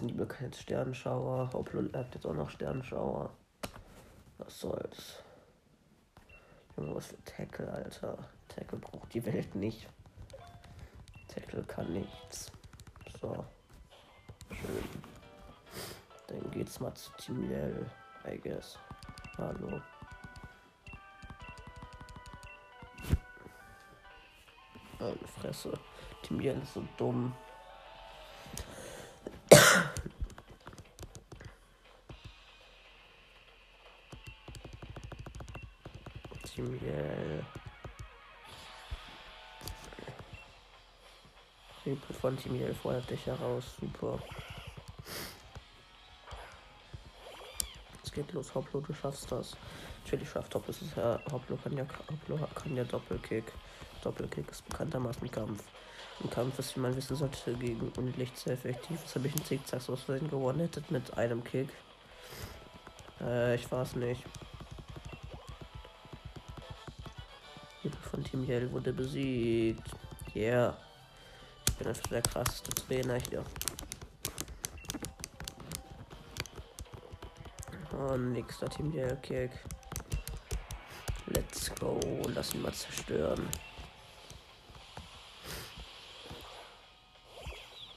Liebe 0.00 0.26
kein 0.26 0.52
Sternschauer. 0.52 1.50
Hoplo 1.52 1.82
hat 1.92 2.14
jetzt 2.14 2.26
auch 2.26 2.34
noch 2.34 2.50
Sternschauer. 2.50 3.30
Was 4.38 4.60
soll's. 4.60 5.25
Junge, 6.76 6.94
was 6.94 7.06
für 7.06 7.24
Tackle, 7.24 7.72
Alter. 7.72 8.18
Tackle 8.48 8.78
braucht 8.78 9.12
die 9.14 9.24
Welt 9.24 9.54
nicht. 9.54 9.88
Tackle 11.28 11.62
kann 11.64 11.92
nichts. 11.92 12.52
So. 13.20 13.44
Schön. 14.50 14.88
Dann 16.26 16.50
geht's 16.50 16.78
mal 16.80 16.94
zu 16.94 17.10
Team 17.18 17.50
Yell, 17.50 17.90
I 18.26 18.38
guess. 18.38 18.78
Hallo. 19.38 19.80
Meine 24.98 25.28
Fresse. 25.40 25.78
Team 26.22 26.40
Yell 26.40 26.60
ist 26.60 26.74
so 26.74 26.82
dumm. 26.96 27.34
Team 36.56 36.80
Reboot 41.84 42.16
von 42.18 42.36
Team 42.38 42.54
Yell 42.54 42.74
fordert 42.74 43.10
dich 43.10 43.26
heraus. 43.26 43.64
Super. 43.78 44.18
Es 48.02 48.10
geht 48.10 48.32
los, 48.32 48.54
Hoplo, 48.54 48.80
du 48.80 48.94
schaffst 48.94 49.30
das. 49.30 49.54
Natürlich 50.02 50.30
schafft 50.30 50.54
Hoplo, 50.54 50.72
das 50.72 50.80
ist 50.80 50.96
ja, 50.96 51.20
Hoplo 51.30 51.58
kann 51.62 51.76
ja, 51.76 51.84
Hoplo 52.10 52.48
kann 52.54 52.74
ja 52.74 52.84
Doppelkick. 52.84 53.52
Doppelkick 54.02 54.50
ist 54.50 54.66
bekanntermaßen 54.66 55.30
Kampf. 55.30 55.62
Im 56.20 56.30
Kampf 56.30 56.58
ist, 56.58 56.74
wie 56.74 56.80
man 56.80 56.96
wissen 56.96 57.16
sollte, 57.16 57.52
gegen 57.54 57.92
Unlicht 57.98 58.38
sehr 58.38 58.54
effektiv. 58.54 59.02
Das 59.02 59.14
habe 59.14 59.26
ich 59.28 59.34
einen 59.34 59.44
Zickzack 59.44 59.86
aus 59.90 60.04
Versehen 60.04 60.30
gewonnen 60.30 60.60
hättet 60.60 60.90
mit 60.90 61.18
einem 61.18 61.44
Kick. 61.44 61.68
Äh, 63.20 63.56
ich 63.56 63.70
weiß 63.70 63.96
nicht. 63.96 64.22
Von 68.16 68.24
Team 68.24 68.44
Yell 68.44 68.72
wurde 68.72 68.94
besiegt. 68.94 69.90
Yeah. 70.34 70.74
Ich 71.68 71.74
bin 71.74 71.86
einfach 71.86 72.08
der 72.08 72.22
krasseste 72.22 72.70
Trainer 72.70 73.18
hier. 73.28 73.44
Und 77.92 78.32
nächster 78.32 78.70
Team 78.70 78.90
Yell 78.94 79.18
Kick. 79.20 79.50
Let's 81.26 81.74
go. 81.74 82.00
Lass 82.34 82.54
ihn 82.54 82.62
mal 82.62 82.72
zerstören. 82.72 83.46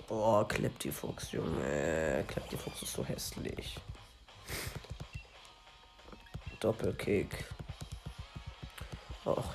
Oh, 0.10 0.44
die 0.84 0.92
Fuchs, 0.92 1.32
Junge. 1.32 2.26
die 2.52 2.58
Fuchs 2.58 2.82
ist 2.82 2.92
so 2.94 3.06
hässlich. 3.06 3.80
Doppelkick. 6.60 7.46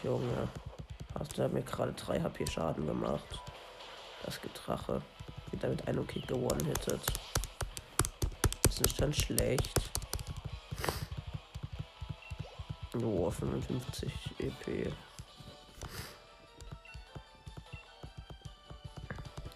Junge. 0.05 0.49
Hast 1.19 1.39
du 1.39 1.49
mir 1.49 1.63
gerade 1.63 1.93
3 1.95 2.21
HP 2.21 2.47
Schaden 2.47 2.87
gemacht? 2.87 3.41
Das 4.23 4.39
Getrache. 4.41 5.01
Wieder 5.51 5.71
mit 5.71 5.89
einem 5.89 6.07
Kick 6.07 6.29
gewonnen 6.29 6.67
hättet. 6.67 7.01
Ist 8.69 9.01
dann 9.01 9.15
schlecht. 9.15 9.91
Oh, 13.03 13.31
55 13.31 14.13
EP. 14.41 14.93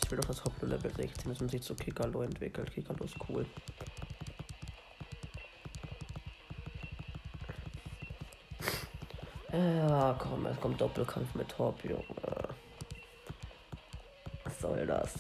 Ich 0.03 0.11
will 0.11 0.19
doch 0.19 0.29
das 0.29 0.43
Hauptlevel 0.43 0.91
16, 0.95 1.29
müssen 1.29 1.49
sich 1.51 1.63
zu 1.63 1.75
Kikalo 1.75 2.23
entwickelt. 2.23 2.73
Kikalo 2.73 3.05
ist 3.05 3.17
cool. 3.29 3.45
Ja, 10.09 10.15
komm, 10.15 10.47
es 10.47 10.59
kommt 10.59 10.81
Doppelkampf 10.81 11.35
mit 11.35 11.51
Top, 11.51 11.85
Junge. 11.85 12.03
Was 14.43 14.59
soll 14.59 14.87
das? 14.87 15.13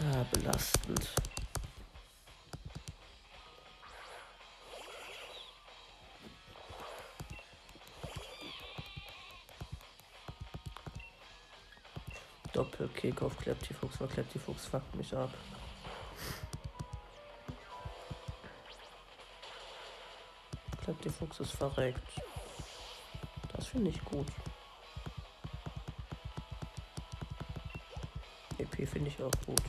Ja, 0.00 0.26
belastend. 0.30 1.14
Doppelkick 12.52 13.22
auf 13.22 13.34
Kleptifuchs, 13.38 13.98
weil 13.98 14.08
Kleptifuchs 14.08 14.66
fuckt 14.66 14.94
mich 14.94 15.16
ab. 15.16 15.30
Kleptifuchs 20.92 21.40
ist 21.40 21.52
verreckt. 21.52 22.02
Das 23.54 23.66
finde 23.66 23.88
ich 23.88 24.04
gut. 24.04 24.26
EP 28.58 28.86
finde 28.86 29.08
ich 29.08 29.22
auch 29.22 29.30
gut. 29.46 29.62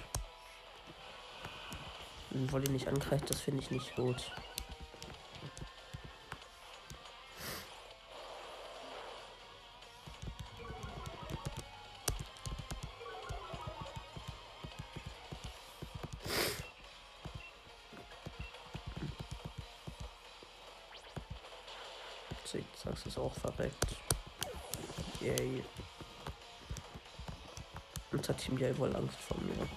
Wolli 2.52 2.70
nicht 2.70 2.90
angreift, 2.90 3.30
das 3.30 3.40
finde 3.40 3.62
ich 3.62 3.72
nicht 3.72 3.96
gut. 3.96 4.32
Auch 23.34 23.52
verreckt. 23.52 23.96
Yay. 25.22 25.64
Hat 28.28 28.38
Team 28.38 28.58
Yay 28.58 28.78
wohl 28.78 28.96
Angst 28.96 29.18
vor 29.18 29.38
mir. 29.42 29.68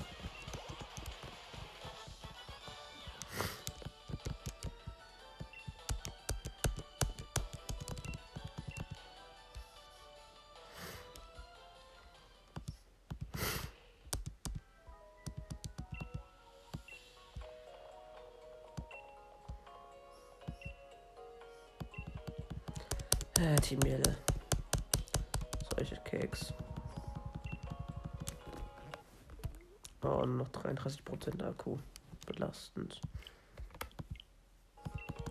33% 31.26 31.42
Akku. 31.42 31.78
Belastend. 32.26 33.00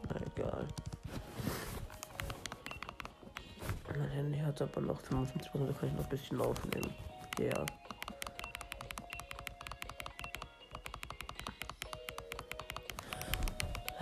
Na 0.10 0.16
egal. 0.36 0.68
Mein 3.98 4.10
Handy 4.10 4.40
hat 4.40 4.62
aber 4.62 4.82
noch 4.82 5.02
55%, 5.02 5.40
da 5.54 5.74
kann 5.74 5.90
ich 5.90 5.96
noch 5.96 6.04
ein 6.04 6.10
bisschen 6.10 6.42
aufnehmen. 6.42 6.94
Ja. 7.40 7.46
Yeah. 7.46 7.66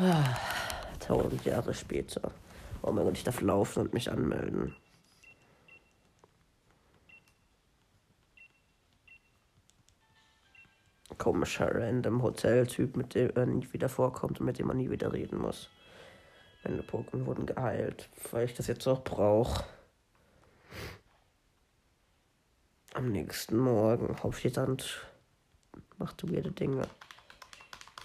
Ah, 0.06 0.36
tausend 1.00 1.46
Jahre 1.46 1.74
später. 1.74 2.32
Oh 2.82 2.91
mein 2.91 3.06
Gott, 3.06 3.16
ich 3.16 3.24
darf 3.24 3.41
laufen 3.41 3.84
und 3.84 3.94
mich 3.94 4.12
anmelden. 4.12 4.76
Komischer 11.34 11.74
random 11.74 12.22
Hoteltyp, 12.22 12.96
mit 12.96 13.16
dem 13.16 13.32
er 13.34 13.48
nie 13.48 13.68
wieder 13.74 13.90
vorkommt 13.90 14.40
und 14.40 14.46
mit 14.46 14.60
dem 14.60 14.68
man 14.68 14.78
nie 14.78 14.92
wieder 14.92 15.12
reden 15.12 15.40
muss. 15.40 15.68
Meine 16.64 16.84
Pokémon 16.84 17.26
wurden 17.26 17.48
geheilt, 17.48 18.08
weil 18.30 18.46
ich 18.46 18.54
das 18.54 18.68
jetzt 18.68 18.86
auch 18.86 19.04
brauche. 19.04 19.64
Am 22.94 23.12
nächsten 23.12 23.58
Morgen. 23.58 24.16
Hauptstädtand 24.22 25.08
macht 25.98 26.24
weirde 26.32 26.52
Dinge. 26.52 26.84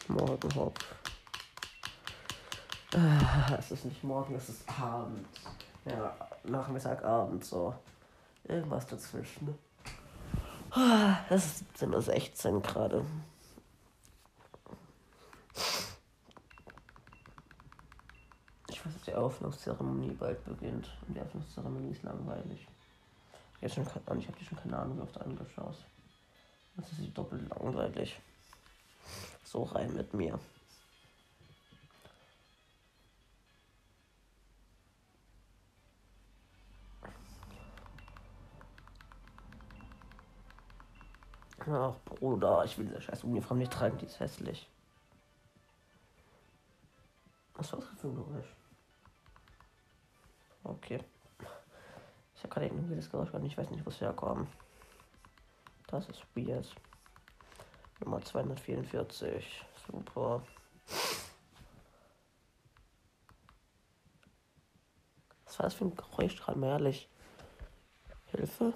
Morgen 0.09 0.55
Hop. 0.55 0.79
Ah, 2.95 3.57
es 3.59 3.71
ist 3.73 3.85
nicht 3.85 4.03
morgen, 4.03 4.37
es 4.37 4.49
ist 4.49 4.63
Abend. 4.81 5.29
Ja, 5.85 6.17
Nachmittag, 6.45 7.05
Abend, 7.05 7.45
so. 7.45 7.75
Irgendwas 8.45 8.87
dazwischen. 8.87 9.55
Ah, 10.81 11.25
es 11.29 11.45
ist 11.45 11.65
17.16 11.83 12.53
Uhr 12.53 12.63
gerade. 12.63 13.05
Ich 18.69 18.87
weiß, 18.87 18.95
dass 18.95 19.03
die 19.03 19.15
Aufnahmezeremonie 19.15 20.13
bald 20.13 20.45
beginnt. 20.45 20.89
Und 21.09 21.17
die 21.17 21.21
Aufnahmezeremonie 21.21 21.91
ist 21.91 22.05
langweilig. 22.05 22.69
Jetzt 23.61 23.75
schon, 23.75 23.83
ich 23.83 24.29
habe 24.29 24.39
die 24.39 24.45
schon 24.45 24.59
keine 24.59 24.79
Ahnung, 24.79 24.99
wie 24.99 25.03
oft 25.03 25.21
angeschaut. 25.21 25.85
Das 26.77 26.93
ist 26.93 27.19
doppelt 27.19 27.49
langweilig. 27.49 28.21
So 29.43 29.65
rein 29.65 29.93
mit 29.95 30.15
mir. 30.15 30.39
Ach, 41.71 41.95
Bruder, 42.05 42.65
ich 42.65 42.79
will 42.79 42.87
diese 42.87 43.03
scheiß 43.03 43.25
Uniform 43.25 43.59
nicht 43.59 43.73
tragen, 43.73 43.99
die 43.99 44.07
ist 44.07 44.21
hässlich. 44.21 44.71
Was 47.55 47.73
war 47.73 47.81
das 47.81 47.89
für 48.01 48.09
ein 48.09 48.15
Geräusch? 48.15 48.57
Okay. 50.65 51.01
Ich 52.35 52.43
habe 52.43 52.55
gerade 52.55 52.67
irgendwie 52.67 52.97
das 52.97 53.11
Geräusch 53.11 53.31
gehört, 53.31 53.45
ich 53.45 53.59
weiß 53.59 53.69
nicht, 53.71 53.85
wo 53.85 53.91
es 53.91 54.01
herkommt. 54.01 54.49
Das 55.89 56.09
ist 56.09 56.25
weird. 56.35 56.75
Nummer 58.01 58.23
244. 58.23 59.67
Super. 59.87 60.43
Was 65.45 65.59
war 65.59 65.65
das 65.65 65.75
für 65.75 65.85
ein 65.85 65.97
Geräusch 65.97 66.37
gerade 66.37 66.59
mal 66.59 66.69
ehrlich? 66.69 67.09
Hilfe? 68.27 68.73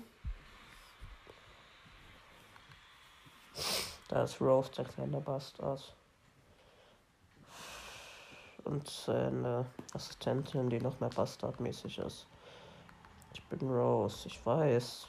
Da 4.12 4.24
ist 4.24 4.42
Rose, 4.42 4.70
der 4.72 4.84
kleine 4.84 5.22
Bastard. 5.22 5.96
Und 8.64 8.86
seine 8.86 9.64
Assistentin, 9.94 10.68
die 10.68 10.80
noch 10.80 11.00
mehr 11.00 11.08
Bastardmäßig 11.08 11.96
ist. 11.96 12.26
Ich 13.32 13.42
bin 13.44 13.66
Rose, 13.70 14.28
ich 14.28 14.44
weiß. 14.44 15.08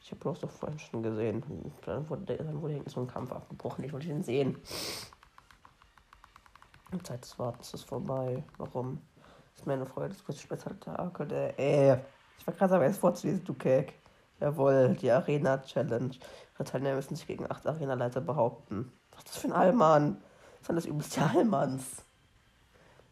Ich 0.00 0.12
habe 0.12 0.22
Rose 0.22 0.42
doch 0.42 0.50
vorhin 0.50 0.78
schon 0.78 1.02
gesehen. 1.02 1.42
Und 1.42 1.72
dann 1.84 2.08
wurde, 2.08 2.36
dann 2.36 2.62
wurde 2.62 2.80
so 2.86 3.00
ein 3.00 3.08
Kampf 3.08 3.32
abgebrochen. 3.32 3.82
Ich 3.82 3.92
wollte 3.92 4.06
ihn 4.06 4.22
sehen. 4.22 4.62
Zeit 7.02 7.24
des 7.24 7.36
Wartens 7.36 7.74
ist 7.74 7.82
vorbei. 7.82 8.44
Warum? 8.58 9.02
Das 9.50 9.62
ist 9.62 9.66
meine 9.66 9.86
Freude, 9.86 10.10
das 10.10 10.24
kurze 10.24 10.40
Spektakel. 10.40 11.26
Der, 11.26 11.58
äh, 11.58 11.98
ich 12.38 12.46
war 12.46 12.54
gerade 12.54 12.76
aber 12.76 12.84
erst 12.84 13.00
vorzulesen, 13.00 13.42
du 13.44 13.54
Kek. 13.54 14.05
Jawohl, 14.40 14.96
die 15.00 15.10
Arena 15.10 15.58
Challenge. 15.58 16.14
Teilnehmer 16.64 16.96
müssen 16.96 17.16
sich 17.16 17.26
gegen 17.26 17.50
acht 17.50 17.66
Arenaleiter 17.66 18.20
behaupten. 18.20 18.92
Was 19.12 19.24
ist 19.24 19.28
das 19.28 19.36
für 19.38 19.48
ein 19.48 19.52
Allmann? 19.52 20.22
Das 20.58 20.66
sind 20.66 20.76
das 20.76 20.86
übelste 20.86 21.22
Allmanns. 21.22 21.84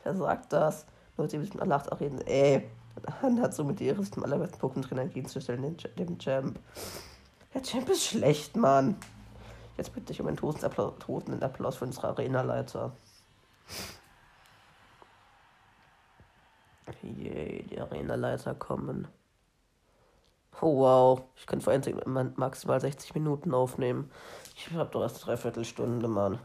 Wer 0.03 0.15
sagt 0.15 0.53
das? 0.53 0.87
Nur 1.17 1.29
sie 1.29 1.39
müssen 1.39 1.61
alle 1.61 1.75
acht 1.75 1.93
Arenen. 1.93 2.21
Ey, 2.27 2.69
Han 3.21 3.41
hat 3.41 3.55
somit 3.55 3.81
die 3.81 3.93
dem 3.93 4.25
allerbesten 4.25 4.61
Pokémon-Trainer 4.61 5.03
entgegenzustellen, 5.03 5.77
dem 5.99 6.19
Champ. 6.19 6.59
Der 7.53 7.63
Champ 7.63 7.89
ist 7.89 8.05
schlecht, 8.05 8.57
Mann. 8.57 8.97
Jetzt 9.77 9.93
bitte 9.93 10.13
ich 10.13 10.21
um 10.21 10.29
einen 10.29 10.37
tosenden 10.37 11.43
Applaus 11.43 11.77
für 11.77 11.85
unsere 11.85 12.09
Arenaleiter. 12.09 12.93
Yay, 17.03 17.65
die 17.65 17.81
Arenaleiter 17.81 18.55
kommen. 18.55 19.09
Oh 20.65 20.79
wow, 20.79 21.23
ich 21.37 21.47
kann 21.47 21.61
vor 21.61 21.75
maximal 22.37 22.81
60 22.81 23.15
Minuten 23.15 23.53
aufnehmen. 23.53 24.11
Ich 24.57 24.71
habe 24.73 24.89
doch 24.91 25.03
erst 25.03 25.27
dreiviertel 25.27 25.63
Stunde, 25.63 26.09
Mann. 26.09 26.39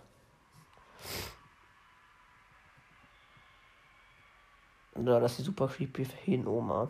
Ja, 4.97 5.22
das 5.22 5.32
ist 5.32 5.38
die 5.39 5.43
super 5.43 5.70
creepy 5.70 6.03
Hin-Oma. 6.03 6.89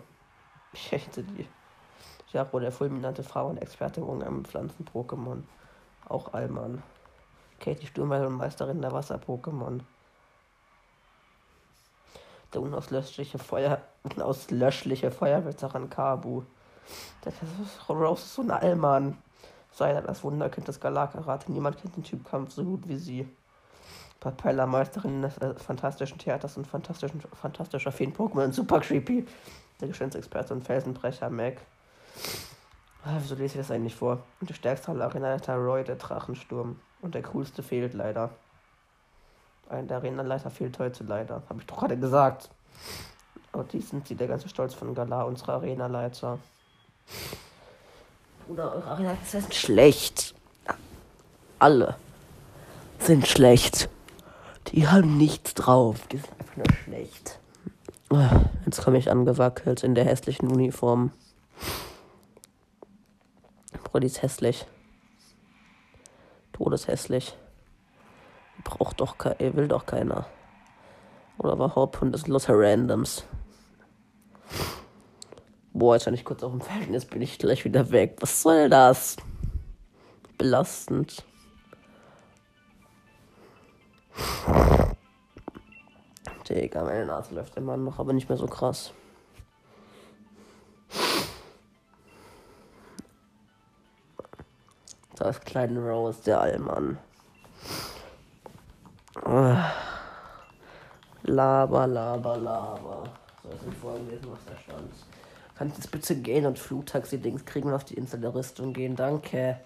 Ich 0.74 0.92
hätte 0.92 1.22
die. 1.22 1.48
Jaro, 2.34 2.60
der 2.60 2.72
fulminante 2.72 3.22
Frauenexperte 3.22 4.00
im 4.02 4.10
Umgang 4.10 4.38
mit 4.38 4.48
Pflanzen-Pokémon. 4.48 5.44
Auch 6.08 6.34
Allmann. 6.34 6.82
Katie 7.60 7.86
Sturmwell 7.86 8.26
und 8.26 8.38
Meisterin 8.38 8.82
der 8.82 8.92
Wasser-Pokémon. 8.92 9.82
Der 12.56 12.62
unauslöschliche 12.64 13.38
Feuer, 13.38 13.84
unauslöschliche 14.02 15.12
Feuerwehrsaran 15.12 15.92
Kabu. 15.92 16.42
Das 17.22 17.34
ist 17.36 17.90
Rose 17.90 18.26
so 18.26 18.42
ein 18.42 18.52
Allmann. 18.52 19.18
Sei 19.72 19.94
das 20.02 20.24
Wunderkind 20.24 20.68
des 20.68 20.80
Galakarat. 20.80 21.48
Niemand 21.50 21.80
kennt 21.80 21.96
den 21.96 22.04
Typkampf 22.04 22.52
so 22.52 22.64
gut 22.64 22.88
wie 22.88 22.98
sie. 22.98 23.28
Papella, 24.20 24.66
Meisterin 24.66 25.22
des 25.22 25.38
äh, 25.38 25.54
fantastischen 25.56 26.18
Theaters 26.18 26.58
und 26.58 26.68
fantastischen, 26.68 27.22
fantastischer 27.22 27.92
Feen 27.92 28.14
Pokémon. 28.14 28.52
Super 28.52 28.82
creepy. 28.82 29.26
Der 29.80 29.88
Geschwindsexperte 29.88 30.54
und 30.54 30.64
Felsenbrecher 30.64 31.30
Mac. 31.30 31.62
Ah, 33.06 33.18
wieso 33.20 33.36
lese 33.36 33.60
ich 33.60 33.68
das 33.68 33.72
eigentlich 33.72 33.96
vor? 33.96 34.24
Und 34.42 34.50
der 34.50 34.56
stärkste 34.56 34.92
Arenaleiter 34.92 35.56
Roy, 35.56 35.84
der 35.86 35.96
Drachensturm. 35.96 36.80
Und 37.02 37.16
der 37.16 37.22
coolste 37.24 37.64
fehlt 37.64 37.94
leider. 37.94 38.32
Ein 39.70 39.88
der 39.88 39.98
Arenaleiter 39.98 40.50
fehlt 40.50 40.78
heute 40.80 41.06
leider. 41.06 41.44
Habe 41.48 41.62
ich 41.62 41.66
doch 41.66 41.78
gerade 41.78 41.98
gesagt. 41.98 42.50
Aber 43.54 43.64
die 43.64 43.80
sind 43.80 44.08
sie 44.08 44.16
der 44.16 44.28
ganze 44.28 44.50
Stolz 44.50 44.74
von 44.74 44.94
Galar, 44.94 45.28
unsere 45.28 45.54
Arenaleiter. 45.54 46.40
Oder 48.48 48.76
eure 48.76 48.86
Arenaleiter 48.86 49.26
sind 49.26 49.54
schlecht. 49.54 50.34
Alle 51.60 51.96
sind 53.00 53.28
schlecht. 53.28 53.90
Die 54.70 54.88
haben 54.88 55.18
nichts 55.18 55.54
drauf. 55.54 56.08
Die 56.08 56.18
sind 56.18 56.32
einfach 56.40 56.56
nur 56.58 56.66
schlecht. 56.84 57.40
Jetzt 58.66 58.84
komme 58.84 58.98
ich 58.98 59.12
angewackelt 59.12 59.84
in 59.84 59.96
der 59.96 60.06
hässlichen 60.06 60.50
Uniform. 60.50 61.12
Bro, 63.84 64.00
die 64.00 64.08
ist 64.08 64.22
hässlich. 64.22 64.66
Todeshässlich. 66.54 67.36
Braucht 68.64 69.00
doch 69.00 69.18
keiner, 69.18 69.56
will 69.56 69.68
doch 69.68 69.86
keiner. 69.86 70.26
Oder 71.38 71.54
überhaupt 71.54 72.02
und 72.02 72.12
das 72.12 72.28
lauter 72.28 72.54
Randoms. 72.58 73.24
Boah, 75.74 75.96
jetzt 75.96 76.06
wenn 76.08 76.14
ich 76.14 76.26
kurz 76.26 76.44
auf 76.44 76.52
dem 76.52 76.62
Feld 76.62 76.90
jetzt 76.90 77.10
bin 77.10 77.22
ich 77.22 77.38
gleich 77.38 77.64
wieder 77.66 77.92
weg. 77.92 78.18
Was 78.20 78.42
soll 78.42 78.70
das? 78.70 79.18
Belastend. 80.38 81.24
Digga, 86.50 86.84
meine 86.84 87.06
Nase 87.06 87.36
läuft 87.36 87.56
immer 87.58 87.78
noch, 87.78 88.00
aber 88.00 88.12
nicht 88.12 88.28
mehr 88.28 88.38
so 88.38 88.48
krass. 88.48 88.92
Da 95.16 95.30
ist 95.30 95.46
kleine 95.46 95.80
Rose, 95.80 96.24
der 96.26 96.42
Allmann. 96.42 96.98
Laber, 101.24 101.86
laber, 101.86 102.38
laber. 102.38 103.04
So, 103.44 103.50
jetzt 103.50 103.78
vorgelesen, 103.80 104.32
was 104.32 104.46
da 104.46 104.58
stand. 104.58 104.92
Kann 105.60 105.68
ich 105.68 105.76
jetzt 105.76 105.92
bitte 105.92 106.16
gehen 106.16 106.46
und 106.46 106.58
Flugtaxi-Dings 106.58 107.44
kriegen 107.44 107.68
und 107.68 107.74
auf 107.74 107.84
die 107.84 107.96
Insel 107.96 108.22
der 108.22 108.34
Rüstung 108.34 108.72
gehen? 108.72 108.96
Danke. 108.96 109.60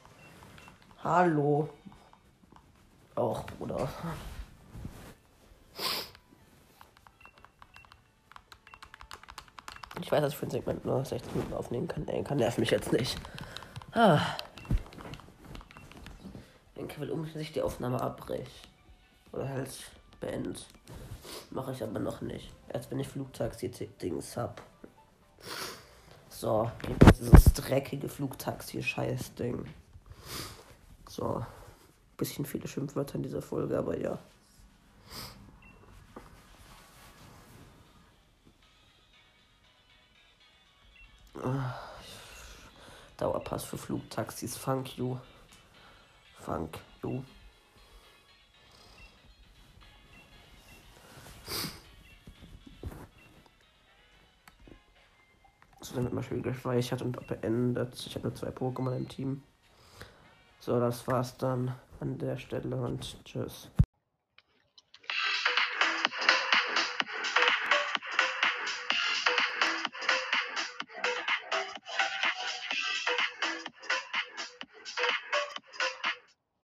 Hallo. 1.04 1.70
Auch, 3.14 3.46
Bruder. 3.46 3.88
Ich 10.02 10.12
weiß, 10.12 10.22
dass 10.22 10.34
ich 10.34 10.39
für 10.39 10.48
ein 10.48 10.50
Segment 10.50 10.84
nur 10.84 11.06
16 11.06 11.32
Minuten 11.32 11.54
aufnehmen 11.54 11.88
kann. 11.88 12.08
Ey, 12.08 12.24
kann 12.24 12.38
nervt 12.38 12.58
mich 12.58 12.72
jetzt 12.72 12.91
nicht. 12.91 13.22
Ah. 13.91 14.20
Denke, 16.76 17.02
will 17.02 17.12
unbedingt, 17.12 17.36
dass 17.36 17.44
ich 17.44 17.54
die 17.54 17.62
Aufnahme 17.62 18.02
abbreche. 18.02 18.50
Oder 19.32 19.48
halt 19.48 19.70
beende. 20.20 20.56
Mache 21.52 21.74
ich 21.74 21.84
aber 21.84 22.00
noch 22.00 22.22
nicht. 22.22 22.52
Erst 22.70 22.89
wenn 22.89 23.00
ich 23.00 23.08
Flugtaxi-Dings 23.10 24.38
hab. 24.38 24.60
So, 26.44 26.70
dieses 27.18 27.54
dreckige 27.54 28.10
Flugtaxi-Scheiß-Ding. 28.10 29.64
So. 31.08 31.46
Bisschen 32.18 32.44
viele 32.44 32.68
Schimpfwörter 32.68 33.16
in 33.16 33.24
dieser 33.24 33.41
Folge, 33.41 33.78
aber 33.78 33.98
ja. 33.98 34.20
Dauerpass 43.16 43.64
für 43.64 43.78
Flugtaxis. 43.78 44.58
Funk 44.58 44.98
you. 44.98 45.18
Funk 46.41 46.78
you. 47.02 47.24
So, 55.94 55.98
damit 55.98 56.14
mal 56.14 56.24
schön 56.24 56.41
gespeichert 56.41 57.04
und 57.04 57.28
beendet. 57.28 57.94
Ich 58.08 58.16
habe 58.16 58.28
nur 58.28 58.36
zwei 58.36 58.50
Pokémon 58.50 58.98
im 58.98 59.08
Team. 59.08 59.44
So, 60.60 60.80
das 60.80 61.08
war's 61.08 61.38
dann 61.38 61.76
an 62.00 62.18
der 62.18 62.36
Stelle 62.38 62.76
und 62.78 63.24
tschüss. 63.24 63.70